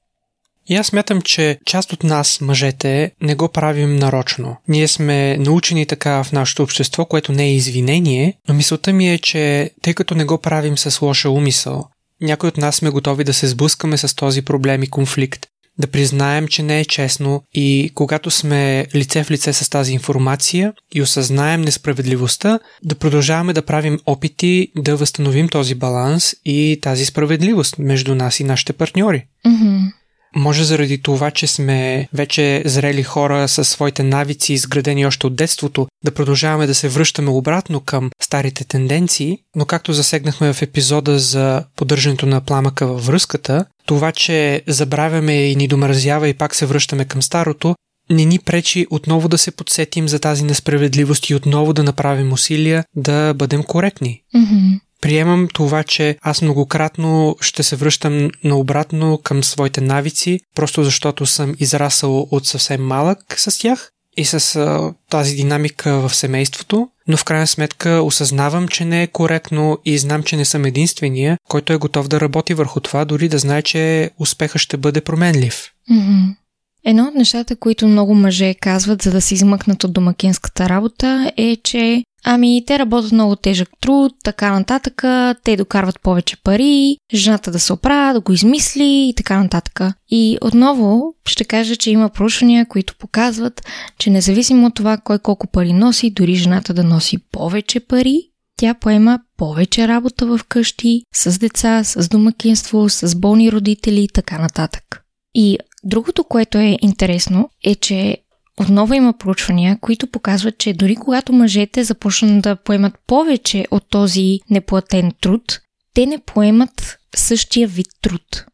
И 0.70 0.76
аз 0.76 0.86
смятам, 0.86 1.22
че 1.22 1.58
част 1.66 1.92
от 1.92 2.04
нас, 2.04 2.40
мъжете, 2.40 3.12
не 3.22 3.34
го 3.34 3.48
правим 3.48 3.96
нарочно. 3.96 4.56
Ние 4.68 4.88
сме 4.88 5.36
научени 5.36 5.86
така 5.86 6.24
в 6.24 6.32
нашето 6.32 6.62
общество, 6.62 7.04
което 7.04 7.32
не 7.32 7.44
е 7.44 7.54
извинение, 7.54 8.34
но 8.48 8.54
мисълта 8.54 8.92
ми 8.92 9.12
е, 9.12 9.18
че 9.18 9.70
тъй 9.82 9.94
като 9.94 10.14
не 10.14 10.24
го 10.24 10.38
правим 10.38 10.78
с 10.78 11.02
лоша 11.02 11.30
умисъл, 11.30 11.84
някой 12.20 12.48
от 12.48 12.56
нас 12.56 12.76
сме 12.76 12.90
готови 12.90 13.24
да 13.24 13.34
се 13.34 13.48
сблъскаме 13.48 13.96
с 13.96 14.16
този 14.16 14.42
проблем 14.42 14.82
и 14.82 14.86
конфликт, 14.86 15.46
да 15.78 15.86
признаем, 15.86 16.48
че 16.48 16.62
не 16.62 16.80
е 16.80 16.84
честно 16.84 17.42
и 17.54 17.90
когато 17.94 18.30
сме 18.30 18.86
лице 18.94 19.24
в 19.24 19.30
лице 19.30 19.52
с 19.52 19.68
тази 19.68 19.92
информация 19.92 20.72
и 20.94 21.02
осъзнаем 21.02 21.60
несправедливостта, 21.60 22.58
да 22.84 22.94
продължаваме 22.94 23.52
да 23.52 23.66
правим 23.66 23.98
опити 24.06 24.68
да 24.76 24.96
възстановим 24.96 25.48
този 25.48 25.74
баланс 25.74 26.34
и 26.44 26.78
тази 26.82 27.06
справедливост 27.06 27.78
между 27.78 28.14
нас 28.14 28.40
и 28.40 28.44
нашите 28.44 28.72
партньори. 28.72 29.26
Mm-hmm. 29.46 29.99
Може 30.36 30.64
заради 30.64 31.02
това, 31.02 31.30
че 31.30 31.46
сме 31.46 32.08
вече 32.14 32.62
зрели 32.66 33.02
хора 33.02 33.48
със 33.48 33.68
своите 33.68 34.02
навици, 34.02 34.52
изградени 34.52 35.06
още 35.06 35.26
от 35.26 35.36
детството, 35.36 35.86
да 36.04 36.10
продължаваме 36.10 36.66
да 36.66 36.74
се 36.74 36.88
връщаме 36.88 37.30
обратно 37.30 37.80
към 37.80 38.10
старите 38.22 38.64
тенденции, 38.64 39.38
но 39.56 39.64
както 39.64 39.92
засегнахме 39.92 40.52
в 40.52 40.62
епизода 40.62 41.18
за 41.18 41.64
поддържането 41.76 42.26
на 42.26 42.40
пламъка 42.40 42.86
във 42.86 43.06
връзката, 43.06 43.64
това, 43.86 44.12
че 44.12 44.62
забравяме 44.66 45.50
и 45.50 45.56
ни 45.56 45.68
домразява 45.68 46.28
и 46.28 46.34
пак 46.34 46.54
се 46.54 46.66
връщаме 46.66 47.04
към 47.04 47.22
старото, 47.22 47.74
не 48.10 48.24
ни 48.24 48.38
пречи 48.38 48.86
отново 48.90 49.28
да 49.28 49.38
се 49.38 49.50
подсетим 49.50 50.08
за 50.08 50.18
тази 50.18 50.44
несправедливост 50.44 51.30
и 51.30 51.34
отново 51.34 51.72
да 51.72 51.82
направим 51.82 52.32
усилия 52.32 52.84
да 52.96 53.34
бъдем 53.34 53.62
коректни. 53.62 54.22
Mm-hmm. 54.36 54.80
Приемам 55.00 55.48
това, 55.54 55.82
че 55.82 56.16
аз 56.22 56.42
многократно 56.42 57.36
ще 57.40 57.62
се 57.62 57.76
връщам 57.76 58.30
наобратно 58.44 59.18
към 59.18 59.44
своите 59.44 59.80
навици, 59.80 60.40
просто 60.54 60.84
защото 60.84 61.26
съм 61.26 61.54
израсъл 61.58 62.28
от 62.30 62.46
съвсем 62.46 62.86
малък 62.86 63.18
с 63.36 63.58
тях 63.58 63.90
и 64.16 64.24
с 64.24 64.56
а, 64.56 64.92
тази 65.10 65.34
динамика 65.34 66.08
в 66.08 66.14
семейството, 66.14 66.88
но 67.08 67.16
в 67.16 67.24
крайна 67.24 67.46
сметка 67.46 67.90
осъзнавам, 67.90 68.68
че 68.68 68.84
не 68.84 69.02
е 69.02 69.06
коректно 69.06 69.78
и 69.84 69.98
знам, 69.98 70.22
че 70.22 70.36
не 70.36 70.44
съм 70.44 70.64
единствения, 70.64 71.38
който 71.48 71.72
е 71.72 71.76
готов 71.76 72.08
да 72.08 72.20
работи 72.20 72.54
върху 72.54 72.80
това, 72.80 73.04
дори 73.04 73.28
да 73.28 73.38
знае, 73.38 73.62
че 73.62 74.10
успеха 74.18 74.58
ще 74.58 74.76
бъде 74.76 75.00
променлив. 75.00 75.70
Mm-hmm. 75.90 76.36
Едно 76.84 77.04
от 77.04 77.14
нещата, 77.14 77.56
които 77.56 77.88
много 77.88 78.14
мъже 78.14 78.54
казват, 78.54 79.02
за 79.02 79.10
да 79.10 79.20
се 79.20 79.34
измъкнат 79.34 79.84
от 79.84 79.92
домакинската 79.92 80.68
работа, 80.68 81.32
е, 81.36 81.56
че 81.64 82.02
Ами, 82.24 82.64
те 82.66 82.78
работят 82.78 83.12
много 83.12 83.36
тежък 83.36 83.68
труд, 83.80 84.12
така 84.24 84.52
нататък, 84.52 85.04
те 85.44 85.56
докарват 85.56 86.00
повече 86.00 86.36
пари, 86.36 86.96
жената 87.14 87.50
да 87.50 87.60
се 87.60 87.72
оправя, 87.72 88.14
да 88.14 88.20
го 88.20 88.32
измисли 88.32 89.08
и 89.08 89.14
така 89.16 89.42
нататък. 89.42 89.80
И 90.10 90.38
отново 90.40 91.14
ще 91.26 91.44
кажа, 91.44 91.76
че 91.76 91.90
има 91.90 92.08
проучвания, 92.08 92.66
които 92.66 92.94
показват, 92.96 93.66
че 93.98 94.10
независимо 94.10 94.66
от 94.66 94.74
това 94.74 94.96
кой 94.96 95.18
колко 95.18 95.46
пари 95.46 95.72
носи, 95.72 96.10
дори 96.10 96.34
жената 96.34 96.74
да 96.74 96.84
носи 96.84 97.18
повече 97.18 97.80
пари, 97.80 98.22
тя 98.56 98.74
поема 98.74 99.18
повече 99.36 99.88
работа 99.88 100.26
в 100.26 100.40
къщи, 100.48 101.02
с 101.14 101.38
деца, 101.38 101.84
с 101.84 102.08
домакинство, 102.08 102.88
с 102.88 103.16
болни 103.16 103.52
родители 103.52 104.00
и 104.00 104.08
така 104.08 104.38
нататък. 104.38 105.02
И 105.34 105.58
другото, 105.84 106.24
което 106.24 106.58
е 106.58 106.76
интересно, 106.80 107.50
е, 107.64 107.74
че 107.74 108.18
отново 108.60 108.94
има 108.94 109.12
проучвания, 109.12 109.78
които 109.80 110.06
показват, 110.06 110.58
че 110.58 110.72
дори 110.72 110.96
когато 110.96 111.32
мъжете 111.32 111.84
започнат 111.84 112.42
да 112.42 112.56
поемат 112.56 112.94
повече 113.06 113.66
от 113.70 113.90
този 113.90 114.40
неплатен 114.50 115.12
труд, 115.20 115.60
те 115.94 116.06
не 116.06 116.18
поемат 116.18 116.98
същия 117.16 117.68
вид 117.68 117.86
труд. 118.02 118.44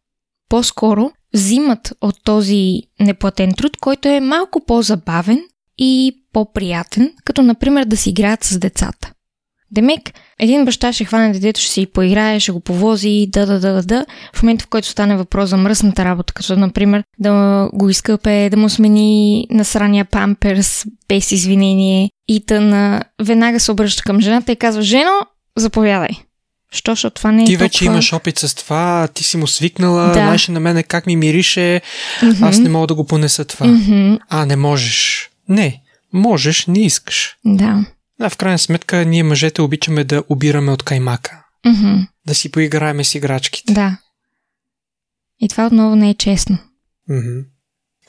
По-скоро 0.49 1.11
взимат 1.35 1.93
от 2.01 2.25
този 2.25 2.83
неплатен 3.01 3.53
труд, 3.55 3.77
който 3.77 4.09
е 4.09 4.21
малко 4.21 4.65
по-забавен 4.67 5.41
и 5.79 6.23
по-приятен, 6.33 7.13
като 7.25 7.43
например 7.43 7.85
да 7.85 7.97
си 7.97 8.11
играят 8.11 8.45
с 8.45 8.59
децата. 8.59 9.13
Демек, 9.71 10.11
един 10.39 10.65
баща 10.65 10.93
ще 10.93 11.05
хване 11.05 11.33
детето, 11.33 11.61
ще 11.61 11.71
си 11.73 11.87
поиграе, 11.87 12.41
ще 12.41 12.53
го 12.53 12.61
повози, 12.61 13.27
да, 13.29 13.47
да, 13.47 13.61
да, 13.61 13.73
да, 13.73 13.83
да. 13.83 14.07
В 14.35 14.43
момента, 14.43 14.65
в 14.65 14.69
който 14.69 14.89
стане 14.89 15.17
въпрос 15.17 15.51
за 15.51 15.57
мръсната 15.57 16.05
работа, 16.05 16.33
като 16.33 16.57
например 16.57 17.03
да 17.19 17.33
го 17.73 17.91
изкъпе, 17.91 18.49
да 18.51 18.57
му 18.57 18.69
смени 18.69 19.47
насрания 19.51 20.05
памперс 20.05 20.85
без 21.09 21.33
извинение 21.33 22.11
и 22.29 22.47
тъна, 22.47 23.03
веднага 23.23 23.61
се 23.61 23.73
обръща 23.73 24.03
към 24.03 24.21
жената 24.21 24.53
и 24.53 24.57
казва, 24.57 24.83
жено, 24.83 25.13
заповядай. 25.57 26.11
Що, 26.73 26.93
защото 26.93 27.15
това 27.15 27.33
не 27.33 27.43
е 27.43 27.47
Ти 27.47 27.53
толкова... 27.53 27.65
вече 27.65 27.85
имаш 27.85 28.13
опит 28.13 28.39
с 28.39 28.55
това, 28.55 29.09
ти 29.15 29.25
си 29.25 29.37
му 29.37 29.47
свикнала, 29.47 30.07
Да. 30.07 30.13
знаеш 30.13 30.49
на 30.49 30.61
мене 30.61 30.83
как 30.83 31.07
ми 31.07 31.17
мирише, 31.17 31.81
Мгм. 32.23 32.45
аз 32.45 32.59
не 32.59 32.69
мога 32.69 32.87
да 32.87 32.95
го 32.95 33.07
понеса 33.07 33.45
това. 33.45 33.67
Мгм, 33.67 34.15
А, 34.29 34.47
не 34.47 34.57
можеш. 34.57 35.31
Не, 35.49 35.81
можеш, 36.13 36.67
не 36.67 36.81
искаш. 36.81 37.37
Да. 37.45 37.85
А 38.21 38.31
в 38.31 38.37
крайна 38.37 38.59
сметка 38.59 39.05
ние 39.05 39.23
мъжете 39.23 39.63
обичаме 39.63 40.05
да 40.05 40.23
обираме 40.29 40.73
от 40.73 40.83
каймака. 40.83 41.43
Мгм, 41.67 42.03
Да 42.27 42.35
си 42.35 42.51
поиграеме 42.51 43.05
с 43.05 43.15
играчките. 43.15 43.73
Да. 43.73 43.99
И 45.41 45.49
това 45.49 45.67
отново 45.67 45.97
не 45.97 46.11
е 46.11 46.15
честно. 46.15 46.59
Мгм. 47.09 47.41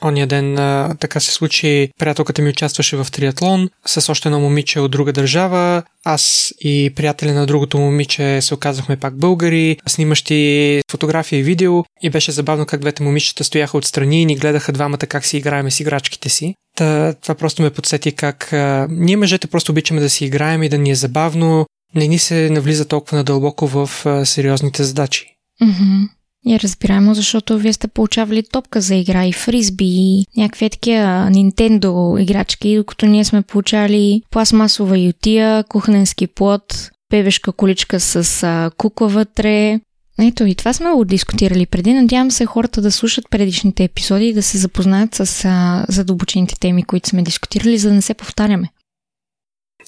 Ония 0.04 0.26
ден 0.26 0.58
а, 0.58 0.94
така 1.00 1.20
се 1.20 1.32
случи, 1.32 1.90
приятелката 1.98 2.42
ми 2.42 2.48
участваше 2.48 2.96
в 2.96 3.06
триатлон 3.12 3.68
с 3.86 4.08
още 4.08 4.28
едно 4.28 4.40
момиче 4.40 4.80
от 4.80 4.90
друга 4.90 5.12
държава. 5.12 5.82
Аз 6.04 6.54
и 6.60 6.92
приятеля 6.96 7.32
на 7.32 7.46
другото 7.46 7.78
момиче 7.78 8.42
се 8.42 8.54
оказахме 8.54 8.96
пак 8.96 9.18
българи, 9.18 9.76
снимащи 9.86 10.80
фотография 10.90 11.38
и 11.38 11.42
видео 11.42 11.84
и 12.02 12.10
беше 12.10 12.32
забавно 12.32 12.66
как 12.66 12.80
двете 12.80 13.02
момичета 13.02 13.44
стояха 13.44 13.76
отстрани 13.76 14.22
и 14.22 14.26
ни 14.26 14.36
гледаха 14.36 14.72
двамата 14.72 14.98
как 14.98 15.24
си 15.24 15.36
играеме 15.36 15.70
с 15.70 15.80
играчките 15.80 16.28
си. 16.28 16.54
Та, 16.76 17.14
това 17.22 17.34
просто 17.34 17.62
ме 17.62 17.70
подсети 17.70 18.12
как 18.12 18.52
а, 18.52 18.86
ние 18.90 19.16
мъжете 19.16 19.46
просто 19.46 19.72
обичаме 19.72 20.00
да 20.00 20.10
си 20.10 20.24
играем 20.24 20.62
и 20.62 20.68
да 20.68 20.78
ни 20.78 20.90
е 20.90 20.94
забавно, 20.94 21.66
не 21.94 22.06
ни 22.06 22.18
се 22.18 22.50
навлиза 22.50 22.88
толкова 22.88 23.16
надълбоко 23.16 23.66
в 23.66 24.06
а, 24.06 24.26
сериозните 24.26 24.84
задачи. 24.84 25.26
Мгм. 25.60 26.17
И 26.48 26.60
разбираемо, 26.60 27.14
защото 27.14 27.58
вие 27.58 27.72
сте 27.72 27.88
получавали 27.88 28.42
топка 28.42 28.80
за 28.80 28.94
игра 28.94 29.26
и 29.26 29.32
фризби 29.32 29.84
и 29.86 30.24
някакви 30.36 30.70
такива 30.70 31.28
Nintendo 31.30 32.22
играчки, 32.22 32.76
докато 32.76 33.06
ние 33.06 33.24
сме 33.24 33.42
получали 33.42 34.22
пластмасова 34.30 34.98
ютия, 34.98 35.64
кухненски 35.64 36.26
плод, 36.26 36.90
бебешка 37.10 37.52
количка 37.52 38.00
с 38.00 38.42
а, 38.42 38.70
кукла 38.76 39.08
вътре. 39.08 39.80
Ето 40.20 40.46
и 40.46 40.54
това 40.54 40.72
сме 40.72 40.90
го 40.90 41.04
дискутирали 41.04 41.66
преди. 41.66 41.94
Надявам 41.94 42.30
се 42.30 42.46
хората 42.46 42.80
да 42.80 42.92
слушат 42.92 43.24
предишните 43.30 43.84
епизоди 43.84 44.26
и 44.26 44.32
да 44.32 44.42
се 44.42 44.58
запознаят 44.58 45.14
с 45.14 45.44
а, 45.44 45.86
задълбочените 45.88 46.54
теми, 46.60 46.82
които 46.82 47.08
сме 47.08 47.22
дискутирали, 47.22 47.78
за 47.78 47.88
да 47.88 47.94
не 47.94 48.02
се 48.02 48.14
повтаряме. 48.14 48.68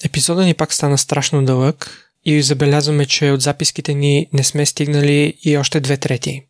Епизода 0.03 0.45
ни 0.45 0.53
пак 0.53 0.73
стана 0.73 0.97
страшно 0.97 1.45
дълъг 1.45 2.07
и 2.25 2.41
забелязваме, 2.41 3.05
че 3.05 3.31
от 3.31 3.41
записките 3.41 3.93
ни 3.93 4.27
не 4.33 4.43
сме 4.43 4.65
стигнали 4.65 5.33
и 5.43 5.57
още 5.57 5.79
две 5.79 5.97
трети. 5.97 6.41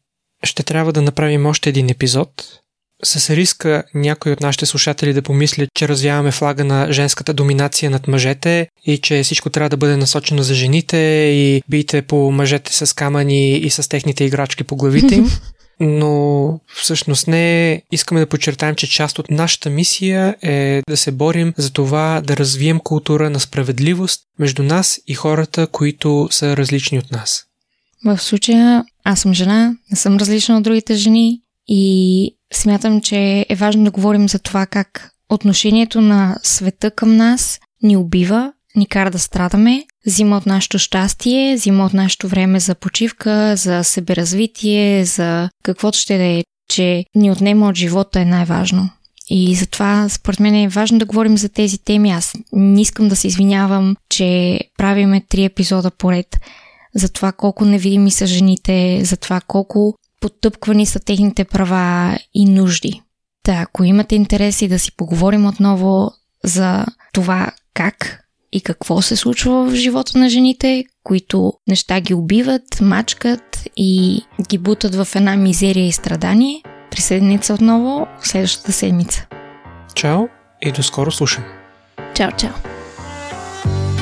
Ще 0.44 0.64
трябва 0.64 0.94
да 0.94 1.02
направим 1.02 1.46
още 1.46 1.70
един 1.70 1.90
епизод, 1.90 2.62
с 3.04 3.30
риска 3.30 3.84
някой 3.94 4.32
от 4.32 4.40
нашите 4.40 4.66
слушатели 4.66 5.14
да 5.14 5.22
помислят, 5.22 5.70
че 5.76 5.88
развяваме 5.88 6.32
флага 6.32 6.64
на 6.64 6.88
женската 6.92 7.34
доминация 7.34 7.90
над 7.90 8.08
мъжете 8.08 8.68
и 8.86 8.98
че 8.98 9.24
всичко 9.24 9.50
трябва 9.50 9.70
да 9.70 9.78
бъде 9.78 9.98
насочено 9.98 10.44
за 10.44 10.54
жените 10.54 10.98
и 11.34 11.62
бийте 11.70 12.02
по 12.02 12.32
мъжете 12.32 12.74
с 12.74 12.96
камъни 12.96 13.58
и 13.58 13.70
с 13.70 13.90
техните 13.90 14.24
играчки 14.24 14.64
по 14.64 14.76
главите 14.76 15.16
им. 15.16 15.30
но 15.80 16.60
всъщност 16.76 17.28
не 17.28 17.82
искаме 17.92 18.20
да 18.20 18.26
подчертаем, 18.26 18.76
че 18.76 18.90
част 18.90 19.20
от 19.20 19.32
нашата 19.32 19.70
мисия 19.70 20.36
е 20.42 20.82
да 20.90 20.98
се 20.98 21.12
борим 21.12 21.54
за 21.58 21.74
това 21.74 22.22
да 22.26 22.38
развием 22.38 22.80
култура 22.80 23.30
на 23.30 23.40
справедливост 23.40 24.22
между 24.40 24.64
нас 24.64 25.00
и 25.08 25.14
хората, 25.14 25.68
които 25.68 26.28
са 26.32 26.58
различни 26.58 27.00
от 27.00 27.12
нас. 27.12 27.44
В 28.06 28.18
случая 28.18 28.84
аз 29.04 29.20
съм 29.20 29.34
жена, 29.34 29.76
не 29.92 29.98
съм 29.98 30.18
различна 30.18 30.58
от 30.58 30.64
другите 30.64 30.96
жени 30.96 31.42
и 31.68 32.36
смятам, 32.54 33.02
че 33.02 33.46
е 33.50 33.56
важно 33.56 33.84
да 33.84 33.92
говорим 33.92 34.30
за 34.30 34.40
това 34.40 34.66
как 34.66 35.12
отношението 35.30 36.02
на 36.02 36.38
света 36.44 36.92
към 36.92 37.16
нас 37.16 37.60
ни 37.84 37.98
убива, 37.98 38.54
ни 38.76 38.86
кара 38.88 39.12
да 39.12 39.20
страдаме, 39.20 39.84
взима 40.06 40.38
от 40.38 40.46
нашето 40.46 40.80
щастие, 40.80 41.56
взима 41.56 41.86
от 41.86 41.94
нашето 41.94 42.28
време 42.28 42.60
за 42.60 42.76
почивка, 42.76 43.56
за 43.56 43.84
себеразвитие, 43.84 45.06
за 45.06 45.50
каквото 45.64 45.98
ще 45.98 46.18
да 46.18 46.24
е, 46.24 46.44
че 46.70 47.06
ни 47.16 47.32
отнема 47.32 47.68
от 47.70 47.76
живота 47.76 48.20
е 48.20 48.26
най-важно. 48.26 48.90
И 49.30 49.56
затова, 49.56 50.10
според 50.10 50.40
мен 50.40 50.56
е 50.56 50.68
важно 50.68 51.00
да 51.00 51.06
говорим 51.06 51.38
за 51.38 51.50
тези 51.50 51.78
теми. 51.78 52.12
Аз 52.12 52.34
не 52.54 52.82
искам 52.82 53.08
да 53.08 53.16
се 53.16 53.28
извинявам, 53.28 53.96
че 54.10 54.60
правиме 54.78 55.24
три 55.30 55.44
епизода 55.44 55.92
поред 55.92 56.28
за 56.96 57.10
това 57.10 57.32
колко 57.32 57.66
невидими 57.66 58.12
са 58.12 58.26
жените, 58.26 59.02
за 59.04 59.18
това 59.18 59.42
колко 59.42 59.96
потъпквани 60.22 60.86
са 60.86 61.00
техните 61.00 61.44
права 61.44 62.18
и 62.34 62.46
нужди. 62.46 63.02
Та, 63.44 63.54
ако 63.54 63.84
имате 63.84 64.16
интереси 64.16 64.68
да 64.68 64.80
си 64.80 64.96
поговорим 64.96 65.46
отново 65.46 66.12
за 66.44 66.86
това 67.14 67.52
как 67.74 68.22
и 68.52 68.62
какво 68.62 69.02
се 69.02 69.16
случва 69.16 69.66
в 69.66 69.76
живота 69.76 70.18
на 70.18 70.30
жените, 70.30 70.84
които 71.04 71.54
неща 71.68 72.02
ги 72.02 72.14
убиват, 72.14 72.82
мачкат 72.82 73.68
и 73.78 74.22
ги 74.50 74.58
бутат 74.58 74.96
в 74.96 75.08
една 75.16 75.36
мизерия 75.36 75.88
и 75.88 75.92
страдание, 75.92 76.64
присъединете 76.92 77.46
се 77.46 77.54
отново 77.54 78.08
следващата 78.22 78.72
седмица. 78.72 79.28
Чао 79.96 80.22
и 80.62 80.72
до 80.72 80.84
скоро 80.84 81.12
слушане. 81.12 81.48
Чао, 82.16 82.32
чао! 82.38 82.71